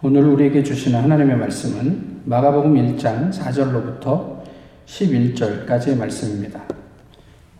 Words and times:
오늘 0.00 0.26
우리에게 0.26 0.62
주시는 0.62 1.02
하나님의 1.02 1.36
말씀은 1.38 2.20
마가복음 2.24 2.74
1장 2.74 3.32
4절로부터 3.32 4.44
11절까지의 4.86 5.98
말씀입니다. 5.98 6.62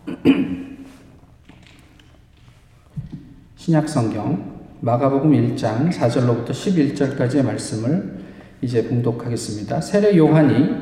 신약 3.57 3.89
성경 3.89 4.61
마가복음 4.79 5.31
1장 5.31 5.91
4절로부터 5.91 6.51
11절까지의 6.51 7.43
말씀을 7.43 8.19
이제 8.61 8.87
봉독하겠습니다. 8.87 9.81
세례 9.81 10.15
요한이 10.15 10.77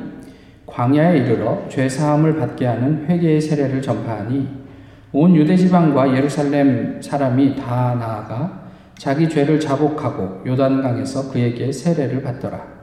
광야에 0.67 1.17
이르러 1.17 1.67
죄 1.69 1.89
사함을 1.89 2.35
받게 2.35 2.67
하는 2.67 3.07
회개의 3.07 3.41
세례를 3.41 3.81
전파하니 3.81 4.47
온 5.11 5.35
유대 5.35 5.57
지방과 5.57 6.15
예루살렘 6.15 7.01
사람이 7.01 7.55
다 7.55 7.95
나아가 7.95 8.66
자기 8.97 9.29
죄를 9.29 9.59
자복하고 9.59 10.41
요단강에서 10.45 11.31
그에게 11.31 11.71
세례를 11.71 12.23
받더라. 12.23 12.77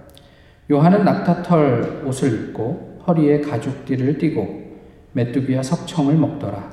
요한은 0.71 1.05
낙타털 1.05 2.05
옷을 2.07 2.33
입고 2.33 3.01
허리에 3.07 3.41
가죽띠를 3.41 4.19
띠고 4.19 4.65
메뚜기와 5.13 5.63
석청을 5.63 6.15
먹더라. 6.15 6.73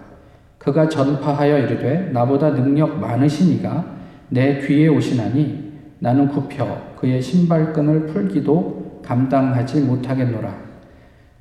그가 0.57 0.88
전파하여 0.88 1.57
이르되 1.57 2.12
나보다 2.13 2.51
능력 2.51 2.99
많으시니가 2.99 3.98
내 4.29 4.59
뒤에 4.59 4.88
오시나니 4.88 5.71
나는 5.99 6.29
굽혀 6.29 6.93
그의 6.98 7.21
신발끈을 7.21 8.07
풀기도 8.07 9.01
감당하지 9.03 9.81
못하겠노라. 9.81 10.55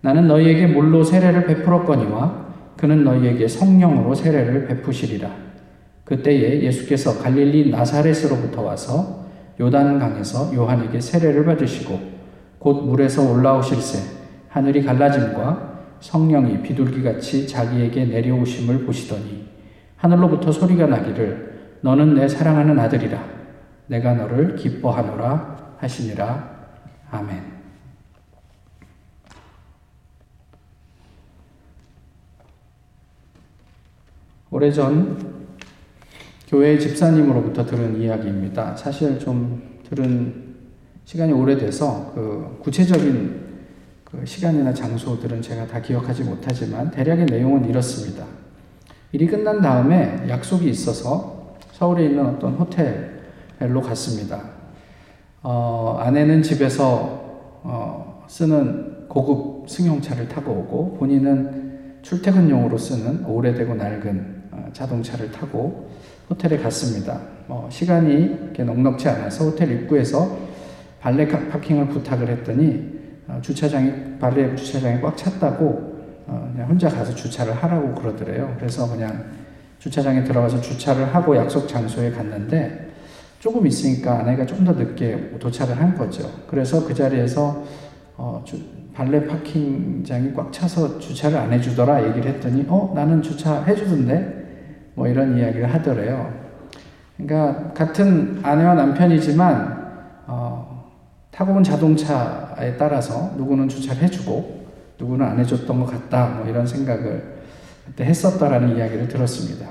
나는 0.01 0.27
너희에게 0.27 0.66
물로 0.66 1.05
세례를 1.05 1.46
베풀었거니와 1.46 2.46
그는 2.77 3.05
너희에게 3.05 3.46
성령으로 3.46 4.15
세례를 4.15 4.66
베푸시리라. 4.66 5.49
그때에 6.10 6.62
예수께서 6.62 7.23
갈릴리 7.23 7.70
나사렛으로부터 7.70 8.62
와서 8.62 9.27
요단강에서 9.60 10.52
요한에게 10.52 11.01
세례를 11.01 11.45
받으시고 11.45 12.01
곧 12.59 12.85
물에서 12.85 13.30
올라오실새 13.30 14.01
하늘이 14.48 14.82
갈라짐과 14.82 15.70
성령이 16.01 16.62
비둘기같이 16.62 17.46
자기에게 17.46 18.07
내려오심을 18.07 18.87
보시더니 18.87 19.46
하늘로부터 19.98 20.51
소리가 20.51 20.87
나기를 20.87 21.79
너는 21.82 22.15
내 22.15 22.26
사랑하는 22.26 22.76
아들이라 22.80 23.24
내가 23.87 24.15
너를 24.15 24.57
기뻐하노라 24.57 25.76
하시니라 25.79 26.66
아멘. 27.13 27.60
오래전 34.51 35.40
교회 36.51 36.76
집사님으로부터 36.76 37.65
들은 37.65 38.01
이야기입니다. 38.02 38.74
사실 38.74 39.20
좀 39.20 39.79
들은 39.88 40.57
시간이 41.04 41.32
오래돼서 41.32 42.10
그 42.12 42.59
구체적인 42.60 43.40
그 44.02 44.26
시간이나 44.26 44.74
장소들은 44.74 45.42
제가 45.42 45.68
다 45.68 45.80
기억하지 45.80 46.24
못하지만 46.24 46.90
대략의 46.90 47.26
내용은 47.26 47.68
이렇습니다. 47.68 48.24
일이 49.12 49.29
끝난 49.29 49.60
다음에 49.60 50.26
약속이 50.29 50.68
있어서 50.68 51.54
서울에 51.70 52.07
있는 52.07 52.26
어떤 52.26 52.54
호텔로 52.54 53.80
갔습니다. 53.80 54.42
어, 55.45 55.98
아내는 56.01 56.42
집에서 56.42 57.60
어, 57.62 58.24
쓰는 58.26 59.07
고급 59.07 59.70
승용차를 59.70 60.26
타고 60.26 60.51
오고 60.51 60.96
본인은 60.98 62.01
출퇴근용으로 62.02 62.76
쓰는 62.76 63.24
오래되고 63.24 63.76
낡은 63.76 64.42
어, 64.50 64.69
자동차를 64.72 65.31
타고 65.31 65.90
호텔에 66.31 66.59
갔습니다. 66.59 67.20
뭐 67.48 67.69
시간이 67.69 68.53
넉넉지 68.56 69.09
않아서 69.09 69.47
호텔 69.47 69.72
입구에서 69.72 70.38
발레 71.00 71.26
파킹을 71.26 71.88
부탁을 71.88 72.28
했더니 72.28 73.00
어, 73.26 73.38
주차장이 73.42 74.19
발레 74.20 74.54
주차장이 74.54 75.00
꽉 75.00 75.16
찼다고 75.16 75.91
어, 76.26 76.50
그냥 76.53 76.69
혼자 76.69 76.88
가서 76.88 77.14
주차를 77.14 77.52
하라고 77.54 77.94
그러더래요. 77.94 78.54
그래서 78.58 78.88
그냥 78.88 79.24
주차장에 79.80 80.24
들어가서 80.24 80.60
주차를 80.60 81.14
하고 81.14 81.36
약속 81.36 81.66
장소에 81.66 82.10
갔는데 82.12 82.90
조금 83.40 83.66
있으니까 83.66 84.20
아내가 84.20 84.46
좀 84.46 84.64
더 84.64 84.72
늦게 84.72 85.38
도착을 85.38 85.80
한 85.80 85.96
거죠. 85.96 86.30
그래서 86.46 86.86
그 86.86 86.94
자리에서 86.94 87.64
어, 88.16 88.42
주, 88.44 88.58
발레 88.92 89.26
파킹장이 89.26 90.34
꽉 90.34 90.52
차서 90.52 90.98
주차를 90.98 91.38
안 91.38 91.52
해주더라 91.52 92.06
얘기를 92.08 92.34
했더니 92.34 92.66
어 92.69 92.92
나는 92.94 93.22
주차 93.22 93.62
해주던데 93.64 94.39
뭐 94.94 95.06
이런 95.06 95.36
이야기를 95.36 95.72
하더래요. 95.74 96.32
그러니까 97.16 97.72
같은 97.72 98.40
아내와 98.42 98.74
남편이지만 98.74 99.80
어, 100.26 100.90
타고 101.30 101.52
온 101.54 101.62
자동차에 101.62 102.76
따라서 102.76 103.32
누구는 103.36 103.68
주차를 103.68 104.02
해주고 104.02 104.66
누구는 104.98 105.26
안 105.26 105.38
해줬던 105.38 105.80
것 105.80 105.86
같다 105.86 106.28
뭐 106.36 106.46
이런 106.48 106.66
생각을 106.66 107.40
그때 107.86 108.04
했었다라는 108.04 108.76
이야기를 108.76 109.08
들었습니다. 109.08 109.66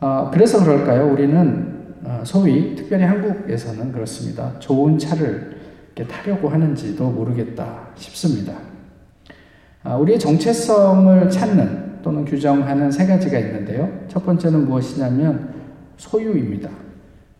어, 0.00 0.30
그래서 0.32 0.62
그럴까요? 0.62 1.10
우리는 1.12 1.96
어, 2.04 2.22
소위 2.24 2.74
특별히 2.74 3.04
한국에서는 3.04 3.92
그렇습니다. 3.92 4.58
좋은 4.58 4.98
차를 4.98 5.60
타려고 6.08 6.48
하는지도 6.48 7.10
모르겠다 7.10 7.88
싶습니다. 7.96 8.54
아, 9.84 9.96
우리의 9.96 10.18
정체성을 10.18 11.28
찾는 11.30 11.91
또는 12.02 12.24
규정하는 12.24 12.90
세 12.90 13.06
가지가 13.06 13.38
있는데요. 13.38 13.90
첫 14.08 14.24
번째는 14.24 14.66
무엇이냐면 14.66 15.54
소유입니다. 15.96 16.68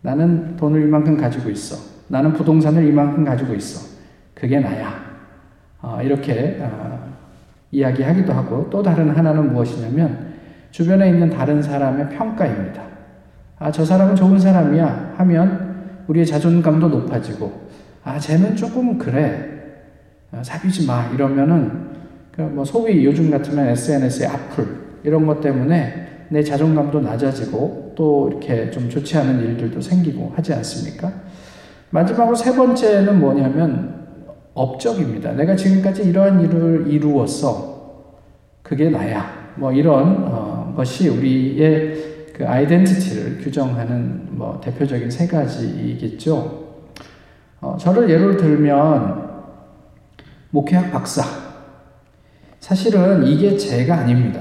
나는 0.01 0.55
돈을 0.55 0.83
이만큼 0.83 1.17
가지고 1.17 1.49
있어. 1.49 1.75
나는 2.07 2.33
부동산을 2.33 2.85
이만큼 2.85 3.23
가지고 3.23 3.53
있어. 3.53 3.93
그게 4.33 4.59
나야. 4.59 4.93
어, 5.81 5.99
이렇게 6.01 6.59
어, 6.61 7.13
이야기하기도 7.71 8.31
하고 8.31 8.69
또 8.69 8.81
다른 8.83 9.09
하나는 9.09 9.51
무엇이냐면 9.51 10.33
주변에 10.71 11.09
있는 11.09 11.29
다른 11.29 11.61
사람의 11.61 12.09
평가입니다. 12.09 12.81
아, 13.59 13.71
저 13.71 13.85
사람은 13.85 14.15
좋은 14.15 14.39
사람이야 14.39 15.13
하면 15.17 16.03
우리의 16.07 16.25
자존감도 16.25 16.89
높아지고 16.89 17.69
아, 18.03 18.19
쟤는 18.19 18.55
조금 18.55 18.97
그래. 18.97 19.49
아, 20.31 20.43
사귀지 20.43 20.85
마. 20.85 21.07
이러면은 21.13 21.93
뭐 22.37 22.65
소위 22.65 23.05
요즘 23.05 23.29
같으면 23.29 23.67
SNS의 23.67 24.27
악플 24.27 24.65
이런 25.03 25.27
것 25.27 25.39
때문에 25.41 26.27
내 26.29 26.41
자존감도 26.43 27.01
낮아지고 27.01 27.93
또 27.95 28.29
이렇게 28.29 28.71
좀 28.71 28.89
좋지 28.89 29.17
않은 29.17 29.39
일들도 29.41 29.79
생기고 29.79 30.33
하지 30.35 30.53
않습니까? 30.53 31.11
마지막으로 31.91 32.35
세 32.35 32.55
번째는 32.55 33.19
뭐냐면 33.19 34.03
업적입니다. 34.55 35.33
내가 35.33 35.55
지금까지 35.55 36.03
이러한 36.03 36.41
일을 36.41 36.85
이루었어. 36.87 37.73
그게 38.63 38.89
나야. 38.89 39.53
뭐 39.55 39.71
이런 39.71 40.25
어, 40.27 40.73
것이 40.75 41.09
우리의 41.09 42.13
그 42.33 42.47
아이덴티티를 42.47 43.37
규정하는 43.39 44.29
뭐 44.31 44.59
대표적인 44.59 45.11
세 45.11 45.27
가지이겠죠. 45.27 46.63
어, 47.61 47.77
저를 47.79 48.09
예를 48.09 48.37
들면 48.37 49.29
목회학 50.49 50.91
박사 50.91 51.42
사실은 52.63 53.25
이게 53.27 53.57
제가 53.57 53.93
아닙니다. 53.93 54.39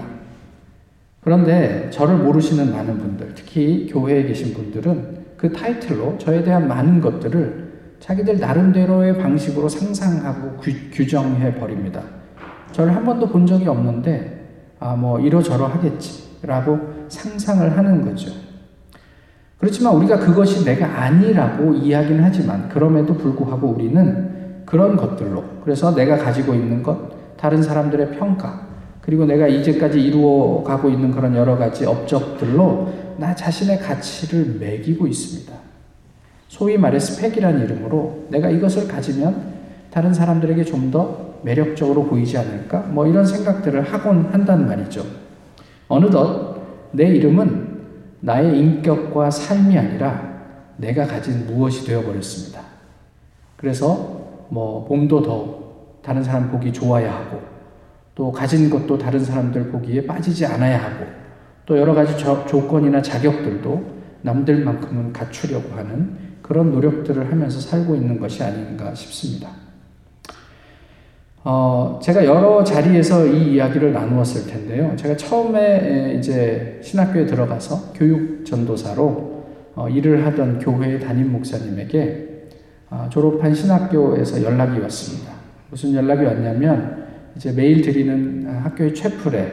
그런데 1.22 1.90
저를 1.90 2.18
모르시는 2.18 2.72
많은 2.72 2.96
분들, 2.96 3.32
특히 3.34 3.88
교회에 3.90 4.22
계신 4.22 4.54
분들은 4.54 5.24
그 5.36 5.52
타이틀로 5.52 6.16
저에 6.18 6.44
대한 6.44 6.68
많은 6.68 7.00
것들을 7.00 7.96
자기들 7.98 8.38
나름대로의 8.38 9.18
방식으로 9.18 9.68
상상하고 9.68 10.60
규, 10.60 11.04
정해 11.04 11.52
버립니다. 11.56 12.00
저를 12.70 12.94
한 12.94 13.04
번도 13.04 13.26
본 13.26 13.44
적이 13.44 13.66
없는데, 13.66 14.76
아, 14.78 14.94
뭐, 14.94 15.18
이러저러 15.18 15.66
하겠지라고 15.66 16.78
상상을 17.08 17.76
하는 17.76 18.04
거죠. 18.04 18.30
그렇지만 19.58 19.96
우리가 19.96 20.20
그것이 20.20 20.64
내가 20.64 20.86
아니라고 21.02 21.74
이야기는 21.74 22.22
하지만, 22.22 22.68
그럼에도 22.68 23.14
불구하고 23.14 23.66
우리는 23.66 24.62
그런 24.64 24.96
것들로, 24.96 25.42
그래서 25.64 25.92
내가 25.92 26.16
가지고 26.18 26.54
있는 26.54 26.84
것, 26.84 27.11
다른 27.42 27.60
사람들의 27.60 28.12
평가, 28.12 28.68
그리고 29.00 29.24
내가 29.24 29.48
이제까지 29.48 30.00
이루어 30.00 30.62
가고 30.62 30.88
있는 30.88 31.10
그런 31.10 31.34
여러 31.34 31.58
가지 31.58 31.84
업적들로 31.84 32.88
나 33.18 33.34
자신의 33.34 33.80
가치를 33.80 34.58
매기고 34.60 35.08
있습니다. 35.08 35.52
소위 36.46 36.78
말해 36.78 37.00
스펙이라는 37.00 37.64
이름으로 37.64 38.26
내가 38.28 38.48
이것을 38.48 38.86
가지면 38.86 39.54
다른 39.90 40.14
사람들에게 40.14 40.62
좀 40.62 40.92
더 40.92 41.32
매력적으로 41.42 42.04
보이지 42.04 42.38
않을까? 42.38 42.82
뭐 42.82 43.08
이런 43.08 43.26
생각들을 43.26 43.82
하곤 43.92 44.26
한단 44.30 44.64
말이죠. 44.68 45.04
어느덧 45.88 46.58
내 46.92 47.08
이름은 47.08 47.80
나의 48.20 48.56
인격과 48.56 49.32
삶이 49.32 49.76
아니라 49.76 50.44
내가 50.76 51.08
가진 51.08 51.44
무엇이 51.48 51.84
되어버렸습니다. 51.84 52.60
그래서 53.56 54.46
뭐 54.48 54.86
몸도 54.88 55.22
더 55.24 55.61
다른 56.02 56.22
사람 56.22 56.50
보기 56.50 56.72
좋아야 56.72 57.12
하고 57.12 57.40
또 58.14 58.30
가진 58.30 58.68
것도 58.68 58.98
다른 58.98 59.24
사람들 59.24 59.68
보기에 59.68 60.06
빠지지 60.06 60.44
않아야 60.46 60.82
하고 60.82 61.06
또 61.64 61.78
여러 61.78 61.94
가지 61.94 62.18
저, 62.18 62.44
조건이나 62.44 63.00
자격들도 63.00 64.02
남들만큼은 64.22 65.12
갖추려고 65.12 65.74
하는 65.76 66.32
그런 66.42 66.72
노력들을 66.72 67.30
하면서 67.30 67.60
살고 67.60 67.94
있는 67.94 68.20
것이 68.20 68.42
아닌가 68.42 68.94
싶습니다. 68.94 69.48
어, 71.44 71.98
제가 72.00 72.24
여러 72.24 72.62
자리에서 72.62 73.26
이 73.26 73.54
이야기를 73.54 73.92
나누었을 73.92 74.46
텐데요. 74.50 74.94
제가 74.96 75.16
처음에 75.16 76.14
이제 76.18 76.78
신학교에 76.82 77.26
들어가서 77.26 77.92
교육 77.94 78.44
전도사로 78.44 79.32
어, 79.74 79.88
일을 79.88 80.24
하던 80.26 80.58
교회 80.60 80.98
담임 80.98 81.32
목사님에게 81.32 82.28
어, 82.90 83.08
졸업한 83.10 83.54
신학교에서 83.54 84.42
연락이 84.42 84.78
왔습니다. 84.80 85.31
무슨 85.72 85.94
연락이 85.94 86.22
왔냐면 86.22 87.06
이제 87.34 87.50
매일 87.50 87.80
드리는 87.80 88.46
학교의 88.46 88.94
채플에 88.94 89.50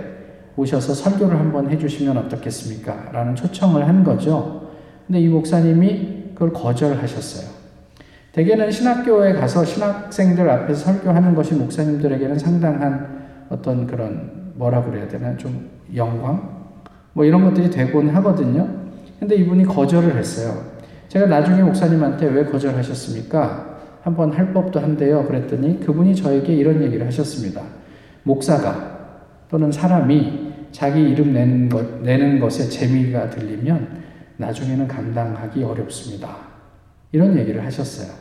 오셔서 0.58 0.94
설교를 0.94 1.40
한번 1.40 1.70
해주시면 1.70 2.18
어떻겠습니까? 2.18 3.12
라는 3.14 3.36
초청을 3.36 3.88
한 3.88 4.04
거죠. 4.04 4.70
근데 5.08 5.22
이 5.22 5.30
목사님이 5.30 6.32
그걸 6.34 6.52
거절하셨어요. 6.52 7.50
대개는 8.34 8.70
신학교에 8.70 9.32
가서 9.32 9.64
신학생들 9.64 10.50
앞에서 10.50 10.92
설교하는 10.92 11.34
것이 11.36 11.54
목사님들에게는 11.54 12.38
상당한 12.38 13.46
어떤 13.48 13.88
그런 13.88 14.52
뭐라 14.56 14.84
그래야 14.84 15.08
되나 15.08 15.38
좀 15.38 15.70
영광 15.96 16.66
뭐 17.14 17.24
이런 17.24 17.46
것들이 17.46 17.70
되곤 17.70 18.10
하거든요. 18.10 18.68
근데 19.22 19.36
이분이 19.36 19.64
거절을 19.64 20.18
했어요. 20.18 20.66
제가 21.08 21.28
나중에 21.28 21.64
목사님한테 21.64 22.28
왜 22.28 22.44
거절하셨습니까? 22.44 23.69
한번 24.02 24.32
할 24.32 24.54
법도 24.54 24.80
한데요. 24.80 25.26
그랬더니 25.26 25.80
그분이 25.80 26.16
저에게 26.16 26.54
이런 26.54 26.82
얘기를 26.82 27.06
하셨습니다. 27.08 27.62
목사가 28.24 29.00
또는 29.50 29.72
사람이 29.72 30.50
자기 30.72 31.02
이름 31.02 31.34
내는 31.34 31.70
것, 31.70 32.02
내는 32.02 32.40
것에 32.40 32.70
재미가 32.70 33.30
들리면 33.32 34.00
나중에는 34.38 34.88
감당하기 34.88 35.64
어렵습니다. 35.64 36.36
이런 37.12 37.38
얘기를 37.38 37.66
하셨어요. 37.66 38.12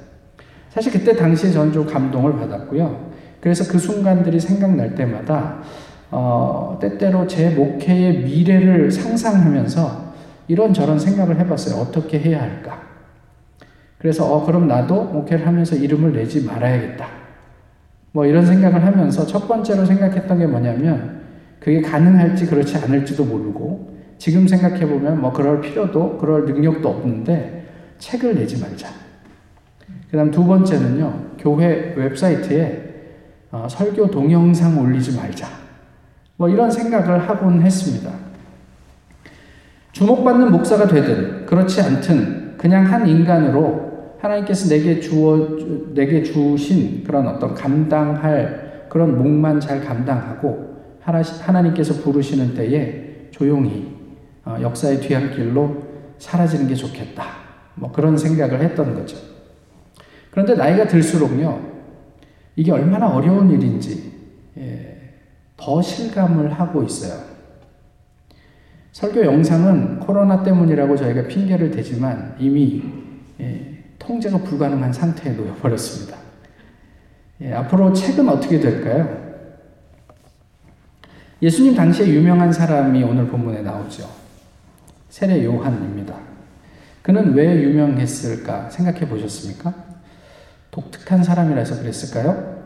사실 0.70 0.92
그때 0.92 1.14
당시에 1.14 1.50
저는 1.50 1.72
좀 1.72 1.86
감동을 1.86 2.32
받았고요. 2.36 3.08
그래서 3.40 3.70
그 3.70 3.78
순간들이 3.78 4.40
생각날 4.40 4.94
때마다 4.94 5.60
어, 6.10 6.78
때때로 6.80 7.26
제 7.26 7.50
목회의 7.50 8.24
미래를 8.24 8.90
상상하면서 8.90 10.08
이런저런 10.48 10.98
생각을 10.98 11.38
해봤어요. 11.40 11.80
어떻게 11.80 12.18
해야 12.18 12.40
할까? 12.40 12.87
그래서 13.98 14.32
어 14.32 14.46
그럼 14.46 14.68
나도 14.68 15.04
목회를 15.04 15.46
하면서 15.46 15.74
이름을 15.76 16.12
내지 16.12 16.44
말아야겠다. 16.44 17.06
뭐 18.12 18.24
이런 18.24 18.46
생각을 18.46 18.84
하면서 18.84 19.26
첫 19.26 19.46
번째로 19.46 19.84
생각했던 19.84 20.38
게 20.38 20.46
뭐냐면 20.46 21.20
그게 21.60 21.82
가능할지 21.82 22.46
그렇지 22.46 22.76
않을지도 22.78 23.24
모르고 23.24 23.98
지금 24.18 24.46
생각해 24.46 24.86
보면 24.88 25.20
뭐 25.20 25.32
그럴 25.32 25.60
필요도 25.60 26.18
그럴 26.18 26.44
능력도 26.46 26.88
없는데 26.88 27.66
책을 27.98 28.36
내지 28.36 28.60
말자. 28.60 28.88
그다음 30.10 30.30
두 30.30 30.44
번째는요 30.44 31.32
교회 31.38 31.94
웹사이트에 31.96 32.88
어, 33.50 33.66
설교 33.68 34.10
동영상 34.10 34.78
올리지 34.78 35.16
말자. 35.16 35.48
뭐 36.36 36.48
이런 36.48 36.70
생각을 36.70 37.28
하곤 37.28 37.62
했습니다. 37.62 38.10
주목받는 39.92 40.52
목사가 40.52 40.86
되든 40.86 41.46
그렇지 41.46 41.80
않든 41.80 42.56
그냥 42.58 42.84
한 42.84 43.06
인간으로 43.08 43.87
하나님께서 44.18 44.68
내게 44.68 45.00
주어 45.00 45.56
내게 45.94 46.22
주신 46.22 47.04
그런 47.04 47.26
어떤 47.28 47.54
감당할 47.54 48.86
그런 48.88 49.16
목만 49.16 49.60
잘 49.60 49.80
감당하고 49.84 50.76
하나님께서 51.00 52.02
부르시는 52.02 52.54
때에 52.54 53.28
조용히 53.30 53.96
어, 54.44 54.56
역사의 54.60 55.00
뒤안길로 55.00 55.82
사라지는 56.18 56.68
게 56.68 56.74
좋겠다. 56.74 57.24
뭐 57.74 57.92
그런 57.92 58.16
생각을 58.16 58.60
했던 58.60 58.94
거죠. 58.94 59.16
그런데 60.30 60.54
나이가 60.54 60.86
들수록요, 60.86 61.60
이게 62.56 62.72
얼마나 62.72 63.08
어려운 63.08 63.50
일인지 63.50 64.12
예, 64.58 64.96
더 65.56 65.80
실감을 65.80 66.52
하고 66.52 66.82
있어요. 66.82 67.28
설교 68.92 69.24
영상은 69.24 70.00
코로나 70.00 70.42
때문이라고 70.42 70.96
저희가 70.96 71.28
핑계를 71.28 71.70
대지만 71.70 72.34
이미 72.38 72.82
예, 73.40 73.77
통제가 74.08 74.38
불가능한 74.38 74.90
상태에 74.90 75.34
놓여버렸습니다. 75.34 76.16
예, 77.42 77.52
앞으로 77.52 77.92
책은 77.92 78.26
어떻게 78.26 78.58
될까요? 78.58 79.28
예수님 81.42 81.74
당시에 81.74 82.08
유명한 82.08 82.50
사람이 82.50 83.02
오늘 83.04 83.28
본문에 83.28 83.60
나오죠. 83.60 84.08
세례 85.10 85.44
요한입니다. 85.44 86.14
그는 87.02 87.34
왜 87.34 87.62
유명했을까 87.62 88.70
생각해 88.70 89.08
보셨습니까? 89.08 89.74
독특한 90.70 91.22
사람이라서 91.22 91.80
그랬을까요? 91.80 92.58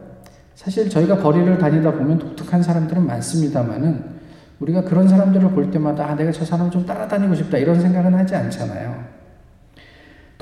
사실 0.55 0.89
저희가 0.89 1.19
거리를 1.19 1.59
다니다 1.59 1.91
보면 1.93 2.19
독특한 2.19 2.63
사람들은 2.63 3.05
많습니다만은 3.05 4.23
우리가 4.61 4.83
그런 4.83 5.09
사람들을 5.09 5.51
볼 5.51 5.71
때마다 5.73 6.07
아, 6.07 6.15
내가 6.15 6.31
저 6.31 6.45
사람 6.45 6.71
좀 6.71 6.87
따라다니고 6.87 7.35
싶다 7.35 7.59
이런 7.59 7.81
생각은 7.81 8.15
하지 8.15 8.37
않잖아요. 8.37 9.22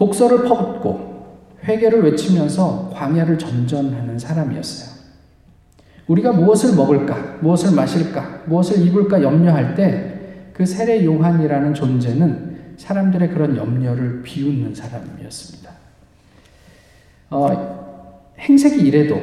독서를 0.00 0.42
퍼붓고 0.44 1.10
회개를 1.62 2.02
외치면서 2.02 2.90
광야를 2.94 3.38
전전하는 3.38 4.18
사람이었어요. 4.18 4.98
우리가 6.08 6.32
무엇을 6.32 6.74
먹을까, 6.74 7.38
무엇을 7.40 7.76
마실까, 7.76 8.42
무엇을 8.46 8.84
입을까 8.84 9.22
염려할 9.22 9.76
때 9.76 10.10
그 10.60 10.66
세례 10.66 11.02
요한이라는 11.06 11.72
존재는 11.72 12.74
사람들의 12.76 13.30
그런 13.30 13.56
염려를 13.56 14.20
비웃는 14.22 14.74
사람이었습니다. 14.74 15.70
어, 17.30 18.34
행색이 18.38 18.86
이래도 18.86 19.18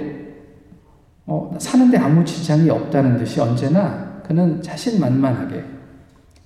어, 1.28 1.56
사는데 1.60 2.00
아무 2.00 2.26
지장이 2.26 2.72
없다는 2.72 3.20
듯이 3.20 3.40
언제나 3.40 4.20
그는 4.26 4.64
자신만만하게 4.64 5.64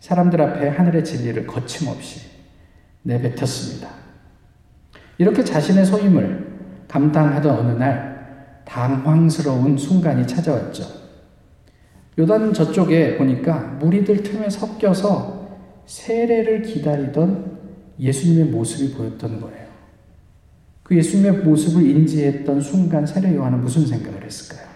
사람들 0.01 0.42
앞에 0.42 0.68
하늘의 0.68 1.06
진리를 1.06 1.48
거침없이 1.48 2.27
내뱉었습니다. 3.04 3.88
이렇게 5.22 5.44
자신의 5.44 5.86
소임을 5.86 6.48
감당하던 6.88 7.60
어느 7.60 7.78
날 7.78 8.64
당황스러운 8.66 9.78
순간이 9.78 10.26
찾아왔죠. 10.26 10.84
요단 12.18 12.52
저쪽에 12.54 13.18
보니까 13.18 13.78
무리들 13.80 14.24
틈에 14.24 14.50
섞여서 14.50 15.60
세례를 15.86 16.64
기다리던 16.64 17.60
예수님의 18.00 18.46
모습이 18.46 18.96
보였던 18.96 19.42
거예요. 19.42 19.68
그 20.82 20.98
예수님의 20.98 21.44
모습을 21.44 21.88
인지했던 21.88 22.60
순간 22.60 23.06
세례 23.06 23.36
요한은 23.36 23.62
무슨 23.62 23.86
생각을 23.86 24.24
했을까요? 24.24 24.68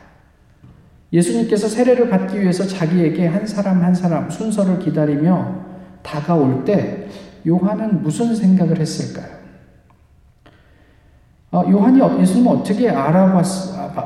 예수님께서 1.12 1.68
세례를 1.68 2.08
받기 2.08 2.40
위해서 2.40 2.68
자기에게 2.68 3.26
한 3.26 3.48
사람 3.48 3.82
한 3.82 3.96
사람 3.96 4.30
순서를 4.30 4.78
기다리며 4.78 5.66
다가올 6.04 6.64
때 6.66 7.08
요한은 7.48 8.04
무슨 8.04 8.36
생각을 8.36 8.80
했을까요? 8.80 9.45
어, 11.56 11.64
요한이 11.72 12.02
예수님을 12.20 12.52
어떻게 12.52 12.90
알아봤, 12.90 13.46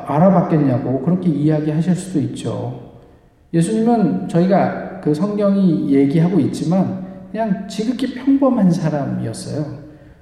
알아봤겠냐고 0.06 1.02
그렇게 1.02 1.30
이야기하실 1.30 1.96
수도 1.96 2.20
있죠. 2.20 2.92
예수님은 3.52 4.28
저희가 4.28 5.02
그 5.02 5.16
성경이 5.16 5.90
얘기하고 5.90 6.40
있지만 6.42 7.08
그냥 7.32 7.68
지극히 7.68 8.14
평범한 8.14 8.70
사람이었어요. 8.70 9.66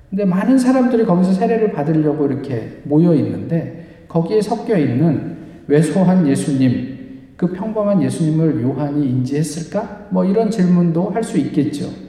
근데 0.10 0.24
많은 0.24 0.58
사람들이 0.58 1.06
거기서 1.06 1.34
세례를 1.34 1.74
받으려고 1.74 2.28
이렇게 2.28 2.82
모여 2.86 3.14
있는데 3.16 4.06
거기에 4.08 4.42
섞여 4.42 4.78
있는 4.78 5.36
왜소한 5.68 6.26
예수님, 6.26 7.34
그 7.36 7.52
평범한 7.52 8.02
예수님을 8.04 8.64
요한이 8.64 9.06
인지했을까? 9.06 10.08
뭐 10.12 10.24
이런 10.24 10.50
질문도 10.50 11.10
할 11.10 11.24
수 11.24 11.38
있겠죠. 11.38 12.07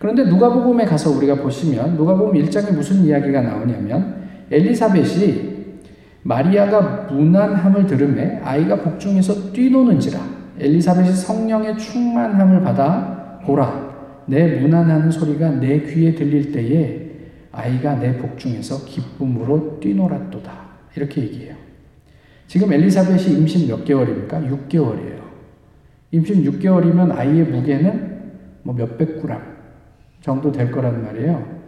그런데 0.00 0.24
누가복음에 0.24 0.86
가서 0.86 1.10
우리가 1.10 1.34
보시면 1.36 1.94
누가복음 1.94 2.32
1장에 2.42 2.72
무슨 2.72 3.04
이야기가 3.04 3.42
나오냐면 3.42 4.22
엘리사벳이 4.50 5.50
마리아가 6.22 7.06
무난함을 7.10 7.86
들음에 7.86 8.40
아이가 8.42 8.76
복중에서 8.76 9.52
뛰노는지라 9.52 10.18
엘리사벳이 10.58 11.12
성령의 11.12 11.76
충만함을 11.76 12.62
받아 12.62 13.40
보라 13.44 14.24
내 14.24 14.60
무난하는 14.60 15.10
소리가 15.10 15.50
내 15.50 15.80
귀에 15.82 16.14
들릴 16.14 16.50
때에 16.50 17.10
아이가 17.52 17.96
내 17.96 18.16
복중에서 18.16 18.86
기쁨으로 18.86 19.80
뛰놀았도다 19.80 20.50
이렇게 20.96 21.20
얘기해요. 21.20 21.56
지금 22.46 22.72
엘리사벳이 22.72 23.38
임신 23.38 23.68
몇 23.68 23.84
개월입니까? 23.84 24.40
6개월이에요. 24.40 25.20
임신 26.12 26.42
6개월이면 26.44 27.14
아이의 27.14 27.44
무게는 27.44 28.20
뭐 28.62 28.74
몇백 28.74 29.20
그램 29.20 29.59
정도 30.20 30.52
될 30.52 30.70
거란 30.70 31.02
말이에요. 31.04 31.60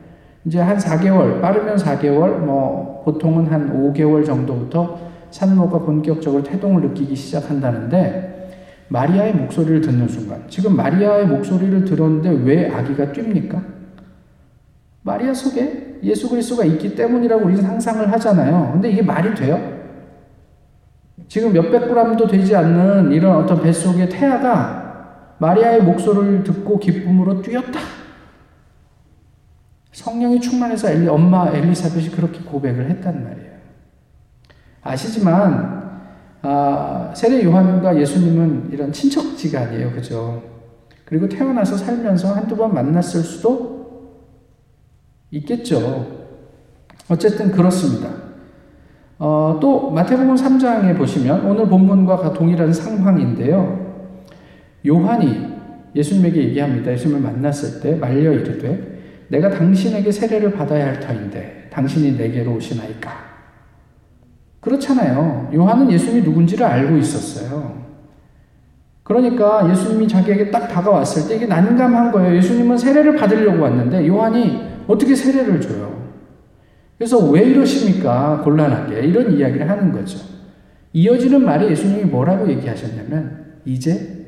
이제 0.44 0.60
한 0.60 0.76
4개월, 0.76 1.40
빠르면 1.40 1.76
4개월, 1.76 2.38
뭐 2.38 3.02
보통은 3.04 3.46
한 3.46 3.92
5개월 3.92 4.24
정도부터 4.24 4.98
산모가 5.30 5.80
본격적으로 5.80 6.42
태동을 6.42 6.82
느끼기 6.82 7.14
시작한다는데 7.14 8.50
마리아의 8.88 9.34
목소리를 9.34 9.80
듣는 9.80 10.08
순간, 10.08 10.42
지금 10.48 10.76
마리아의 10.76 11.26
목소리를 11.26 11.84
들었는데 11.84 12.44
왜 12.44 12.70
아기가 12.70 13.06
뜁니까? 13.06 13.62
마리아 15.02 15.32
속에 15.32 15.98
예수 16.02 16.28
그리스도가 16.28 16.64
있기 16.64 16.94
때문이라고 16.94 17.44
우리는 17.44 17.62
상상을 17.62 18.12
하잖아요. 18.12 18.70
근데 18.72 18.90
이게 18.90 19.02
말이 19.02 19.34
돼요? 19.34 19.58
지금 21.28 21.52
몇백 21.52 21.88
그램도 21.88 22.26
되지 22.26 22.54
않는 22.54 23.12
이런 23.12 23.36
어떤 23.36 23.62
뱃속의 23.62 24.08
태아가 24.10 25.34
마리아의 25.38 25.82
목소리를 25.82 26.44
듣고 26.44 26.78
기쁨으로 26.78 27.40
뛰었다. 27.40 27.80
성령이 29.92 30.40
충만해서 30.40 30.90
엘리, 30.90 31.06
엄마 31.08 31.50
엘리사벳이 31.50 32.10
그렇게 32.10 32.40
고백을 32.40 32.90
했단 32.90 33.22
말이에요. 33.22 33.52
아시지만 34.82 35.82
아, 36.42 37.12
세례 37.14 37.44
요한과 37.44 38.00
예수님은 38.00 38.70
이런 38.72 38.90
친척지간이에요. 38.90 39.92
그죠? 39.92 40.42
그리고 41.04 41.28
태어나서 41.28 41.76
살면서 41.76 42.34
한두 42.34 42.56
번 42.56 42.74
만났을 42.74 43.20
수도 43.20 44.22
있겠죠. 45.30 46.22
어쨌든 47.08 47.52
그렇습니다. 47.52 48.10
어, 49.18 49.58
또 49.60 49.90
마태복음 49.90 50.34
3장에 50.34 50.96
보시면 50.96 51.46
오늘 51.46 51.68
본문과 51.68 52.32
동일한 52.32 52.72
상황인데요. 52.72 53.92
요한이 54.84 55.52
예수님에게 55.94 56.42
얘기합니다. 56.44 56.90
예수님을 56.92 57.20
만났을 57.20 57.80
때 57.80 57.94
말려 57.94 58.32
이르되 58.32 58.91
내가 59.32 59.48
당신에게 59.48 60.12
세례를 60.12 60.52
받아야 60.52 60.88
할 60.88 61.00
터인데 61.00 61.68
당신이 61.72 62.18
내게로 62.18 62.54
오시나이까 62.54 63.32
그렇잖아요. 64.60 65.50
요한은 65.54 65.90
예수님이 65.90 66.22
누군지를 66.22 66.64
알고 66.66 66.98
있었어요. 66.98 67.82
그러니까 69.02 69.68
예수님이 69.70 70.06
자기에게 70.06 70.50
딱 70.50 70.68
다가왔을 70.68 71.28
때 71.28 71.36
이게 71.36 71.46
난감한 71.46 72.12
거예요. 72.12 72.36
예수님은 72.36 72.76
세례를 72.76 73.16
받으려고 73.16 73.62
왔는데 73.62 74.06
요한이 74.06 74.84
어떻게 74.86 75.14
세례를 75.14 75.60
줘요? 75.60 76.02
그래서 76.98 77.18
왜 77.30 77.42
이러십니까? 77.42 78.42
곤란하게. 78.44 79.00
이런 79.00 79.32
이야기를 79.32 79.68
하는 79.68 79.90
거죠. 79.90 80.20
이어지는 80.92 81.44
말에 81.44 81.68
예수님이 81.70 82.04
뭐라고 82.04 82.48
얘기하셨냐면, 82.48 83.60
이제 83.64 84.24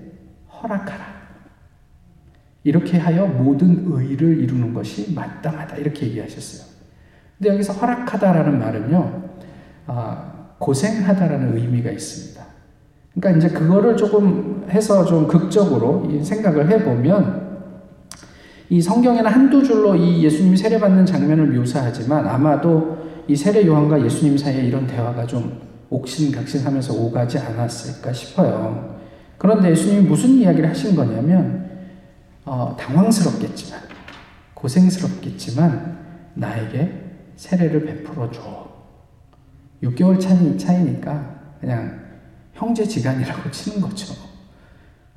허락하라. 0.50 1.13
이렇게 2.64 2.99
하여 2.99 3.26
모든 3.26 3.85
의를 3.87 4.40
이루는 4.40 4.73
것이 4.73 5.14
마땅하다. 5.14 5.76
이렇게 5.76 6.06
얘기하셨어요. 6.06 6.75
근데 7.38 7.52
여기서 7.52 7.75
허락하다라는 7.75 8.59
말은요, 8.59 9.23
아, 9.87 10.33
고생하다라는 10.59 11.56
의미가 11.59 11.90
있습니다. 11.90 12.42
그러니까 13.14 13.38
이제 13.38 13.54
그거를 13.54 13.97
조금 13.97 14.64
해서 14.71 15.04
좀 15.04 15.28
극적으로 15.28 16.11
생각을 16.23 16.71
해보면 16.71 17.44
이 18.71 18.80
성경에는 18.80 19.30
한두 19.30 19.62
줄로 19.62 19.94
이 19.94 20.25
예수님이 20.25 20.56
세례받는 20.56 21.04
장면을 21.06 21.47
묘사하지만 21.49 22.26
아마도 22.26 22.97
이 23.28 23.37
세례 23.37 23.66
요한과 23.66 24.04
예수님 24.04 24.37
사이에 24.37 24.64
이런 24.64 24.87
대화가 24.87 25.26
좀 25.26 25.61
옥신각신하면서 25.90 26.94
오가지 26.94 27.38
않았을까 27.38 28.12
싶어요. 28.12 28.97
그런데 29.38 29.71
예수님이 29.71 30.09
무슨 30.09 30.30
이야기를 30.30 30.68
하신 30.71 30.97
거냐면 30.97 31.63
어, 32.44 32.76
당황스럽겠지만 32.78 33.80
고생스럽겠지만 34.54 35.98
나에게 36.34 37.04
세례를 37.36 37.84
베풀어 37.84 38.30
줘. 38.30 38.72
6개월 39.82 40.20
차이, 40.20 40.56
차이니까 40.56 41.40
그냥 41.60 42.00
형제지간이라고 42.54 43.50
치는 43.52 43.80
거죠. 43.80 44.14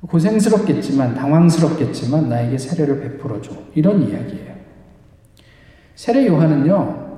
고생스럽겠지만, 0.00 1.14
당황스럽겠지만, 1.14 2.28
나에게 2.28 2.56
세례를 2.56 3.00
베풀어 3.00 3.40
줘. 3.40 3.52
이런 3.74 4.08
이야기예요. 4.08 4.54
세례 5.96 6.26
요한은요, 6.26 7.08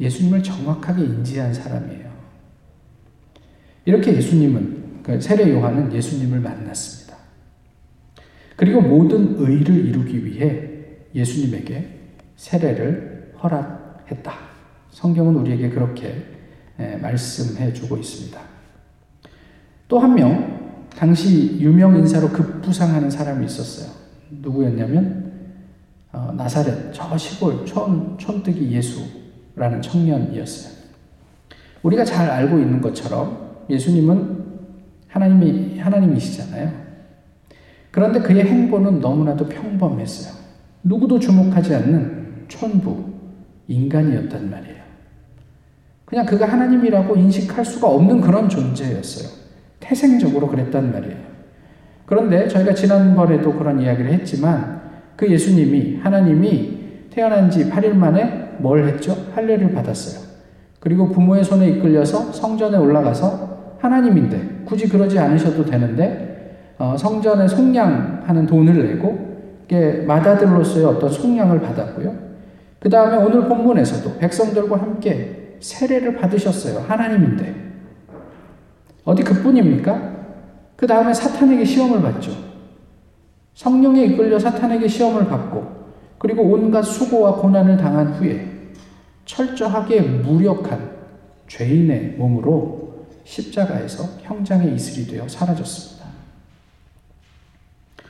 예수님을 0.00 0.42
정확하게 0.42 1.02
인지한 1.02 1.54
사람이에요. 1.54 2.10
이렇게 3.86 4.14
예수님은, 4.14 5.02
그 5.02 5.20
세례 5.20 5.50
요한은 5.50 5.92
예수님을 5.94 6.40
만났습니다. 6.40 6.95
그리고 8.56 8.80
모든 8.80 9.36
의를 9.38 9.86
이루기 9.86 10.24
위해 10.24 10.70
예수님에게 11.14 11.88
세례를 12.36 13.34
허락했다. 13.42 14.32
성경은 14.90 15.36
우리에게 15.36 15.70
그렇게 15.70 16.22
예, 16.78 16.96
말씀해 16.96 17.72
주고 17.72 17.96
있습니다. 17.96 18.38
또 19.88 19.98
한 19.98 20.14
명, 20.14 20.86
당시 20.96 21.58
유명 21.60 21.96
인사로 21.96 22.30
급부상하는 22.30 23.10
사람이 23.10 23.46
있었어요. 23.46 23.90
누구였냐면, 24.42 25.32
어, 26.12 26.32
나사렛, 26.36 26.92
저 26.92 27.16
시골, 27.16 27.64
촌, 27.64 28.16
촌뜨기 28.18 28.72
예수라는 28.72 29.80
청년이었어요. 29.82 30.74
우리가 31.82 32.04
잘 32.04 32.28
알고 32.28 32.58
있는 32.58 32.80
것처럼 32.80 33.64
예수님은 33.70 34.44
하나님이, 35.08 35.78
하나님이시잖아요. 35.78 36.85
그런데 37.96 38.20
그의 38.20 38.44
행보는 38.44 39.00
너무나도 39.00 39.48
평범했어요. 39.48 40.34
누구도 40.82 41.18
주목하지 41.18 41.74
않는 41.76 42.44
촌부, 42.46 42.94
인간이었단 43.68 44.50
말이에요. 44.50 44.76
그냥 46.04 46.26
그가 46.26 46.44
하나님이라고 46.44 47.16
인식할 47.16 47.64
수가 47.64 47.88
없는 47.88 48.20
그런 48.20 48.50
존재였어요. 48.50 49.30
태생적으로 49.80 50.46
그랬단 50.48 50.92
말이에요. 50.92 51.16
그런데 52.04 52.46
저희가 52.48 52.74
지난번에도 52.74 53.54
그런 53.54 53.80
이야기를 53.80 54.12
했지만 54.12 54.82
그 55.16 55.32
예수님이 55.32 56.00
하나님이 56.02 57.08
태어난 57.08 57.50
지 57.50 57.70
8일 57.70 57.94
만에 57.94 58.56
뭘 58.58 58.86
했죠? 58.88 59.16
할례를 59.34 59.72
받았어요. 59.72 60.22
그리고 60.80 61.08
부모의 61.08 61.44
손에 61.44 61.66
이끌려서 61.70 62.30
성전에 62.30 62.76
올라가서 62.76 63.78
하나님인데 63.80 64.64
굳이 64.66 64.86
그러지 64.86 65.18
않으셔도 65.18 65.64
되는데 65.64 66.25
어, 66.78 66.96
성전에 66.96 67.48
속량하는 67.48 68.46
돈을 68.46 68.86
내고 68.88 69.26
마다들로서의 70.06 70.84
어떤 70.84 71.10
속량을 71.10 71.60
받았고요. 71.60 72.14
그 72.78 72.88
다음에 72.88 73.16
오늘 73.16 73.48
본문에서도 73.48 74.18
백성들과 74.18 74.76
함께 74.76 75.56
세례를 75.60 76.16
받으셨어요. 76.16 76.84
하나님인데. 76.86 77.54
어디 79.04 79.22
그뿐입니까? 79.22 80.16
그 80.76 80.86
다음에 80.86 81.14
사탄에게 81.14 81.64
시험을 81.64 82.02
받죠. 82.02 82.32
성령에 83.54 84.04
이끌려 84.04 84.38
사탄에게 84.38 84.86
시험을 84.86 85.26
받고, 85.26 85.64
그리고 86.18 86.42
온갖 86.42 86.82
수고와 86.82 87.36
고난을 87.36 87.76
당한 87.78 88.08
후에 88.14 88.46
철저하게 89.24 90.02
무력한 90.02 90.90
죄인의 91.48 92.16
몸으로 92.18 93.06
십자가에서 93.24 94.04
형장의 94.22 94.74
이슬이 94.74 95.06
되어 95.06 95.26
사라졌습니다. 95.26 95.95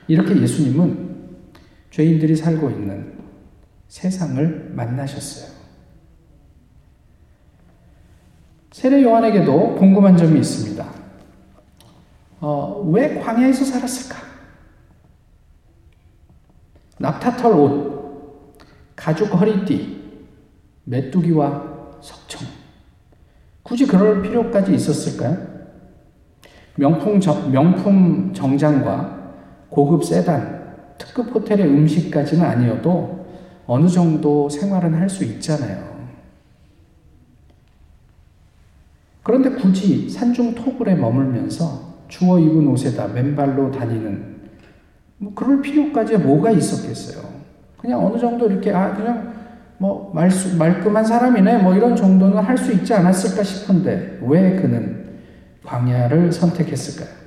이렇게 0.09 0.41
예수님은 0.41 1.07
죄인들이 1.91 2.37
살고 2.37 2.71
있는 2.71 3.15
세상을 3.89 4.73
만나셨어요. 4.75 5.57
세례 8.73 9.03
요한에게도 9.03 9.77
궁금한 9.77 10.17
점이 10.17 10.39
있습니다. 10.39 10.87
어, 12.41 12.83
왜 12.93 13.19
광야에서 13.19 13.65
살았을까? 13.65 14.17
낙타털 16.99 17.53
옷, 17.53 18.59
가죽 18.95 19.33
허리띠, 19.33 19.97
메뚜기와 20.85 21.99
석청. 22.03 22.47
굳이 23.63 23.87
그럴 23.87 24.23
필요까지 24.23 24.75
있었을까요? 24.75 25.57
명품, 26.77 27.19
정, 27.19 27.51
명품 27.51 28.33
정장과 28.35 29.16
고급 29.69 30.05
세단, 30.05 30.75
특급 30.99 31.35
호텔의 31.35 31.67
음식까지는 31.67 32.45
아니어도 32.45 33.27
어느 33.67 33.89
정도 33.89 34.49
생활은 34.49 34.95
할 34.95 35.09
수 35.09 35.25
있잖아요. 35.25 35.97
그런데 39.23 39.51
굳이 39.51 40.09
산중 40.09 40.55
토굴에 40.55 40.95
머물면서 40.95 41.97
주워 42.09 42.39
입은 42.39 42.69
옷에다 42.69 43.09
맨발로 43.09 43.73
다니는 43.73 44.37
뭐 45.19 45.33
그럴 45.35 45.61
필요까지 45.61 46.19
뭐가 46.19 46.51
있었겠어요. 46.53 47.25
그냥 47.79 48.05
어느 48.07 48.19
정도 48.19 48.47
이렇게 48.49 48.73
아 48.73 48.95
그냥 48.95 49.35
뭐 49.79 50.13
말수, 50.15 50.57
말끔한 50.57 51.05
사람이네 51.05 51.59
뭐 51.59 51.75
이런 51.75 51.97
정도는 51.97 52.39
할 52.39 52.57
수 52.57 52.73
있지 52.73 52.95
않았을까 52.95 53.43
싶은데 53.43 54.21
왜 54.23 54.55
그는 54.57 55.07
광야를 55.65 56.31
선택했을까요? 56.33 57.26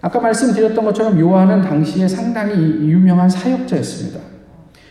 아까 0.00 0.20
말씀드렸던 0.20 0.84
것처럼 0.84 1.18
요한은 1.18 1.62
당시에 1.62 2.06
상당히 2.06 2.54
유명한 2.54 3.28
사역자였습니다. 3.28 4.20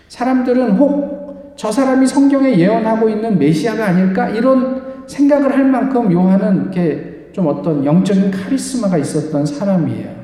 사람들은 0.10 0.78
혹 0.78 1.18
저 1.58 1.72
사람이 1.72 2.06
성경에 2.06 2.58
예언하고 2.58 3.10
있는 3.10 3.38
메시아가 3.40 3.88
아닐까 3.88 4.30
이런 4.30 5.08
생각을 5.08 5.58
할 5.58 5.66
만큼 5.66 6.12
요한은 6.12 6.62
이렇게 6.62 7.32
좀 7.34 7.48
어떤 7.48 7.84
영적인 7.84 8.30
카리스마가 8.30 8.98
있었던 9.00 9.46
사람이에요. 9.46 10.16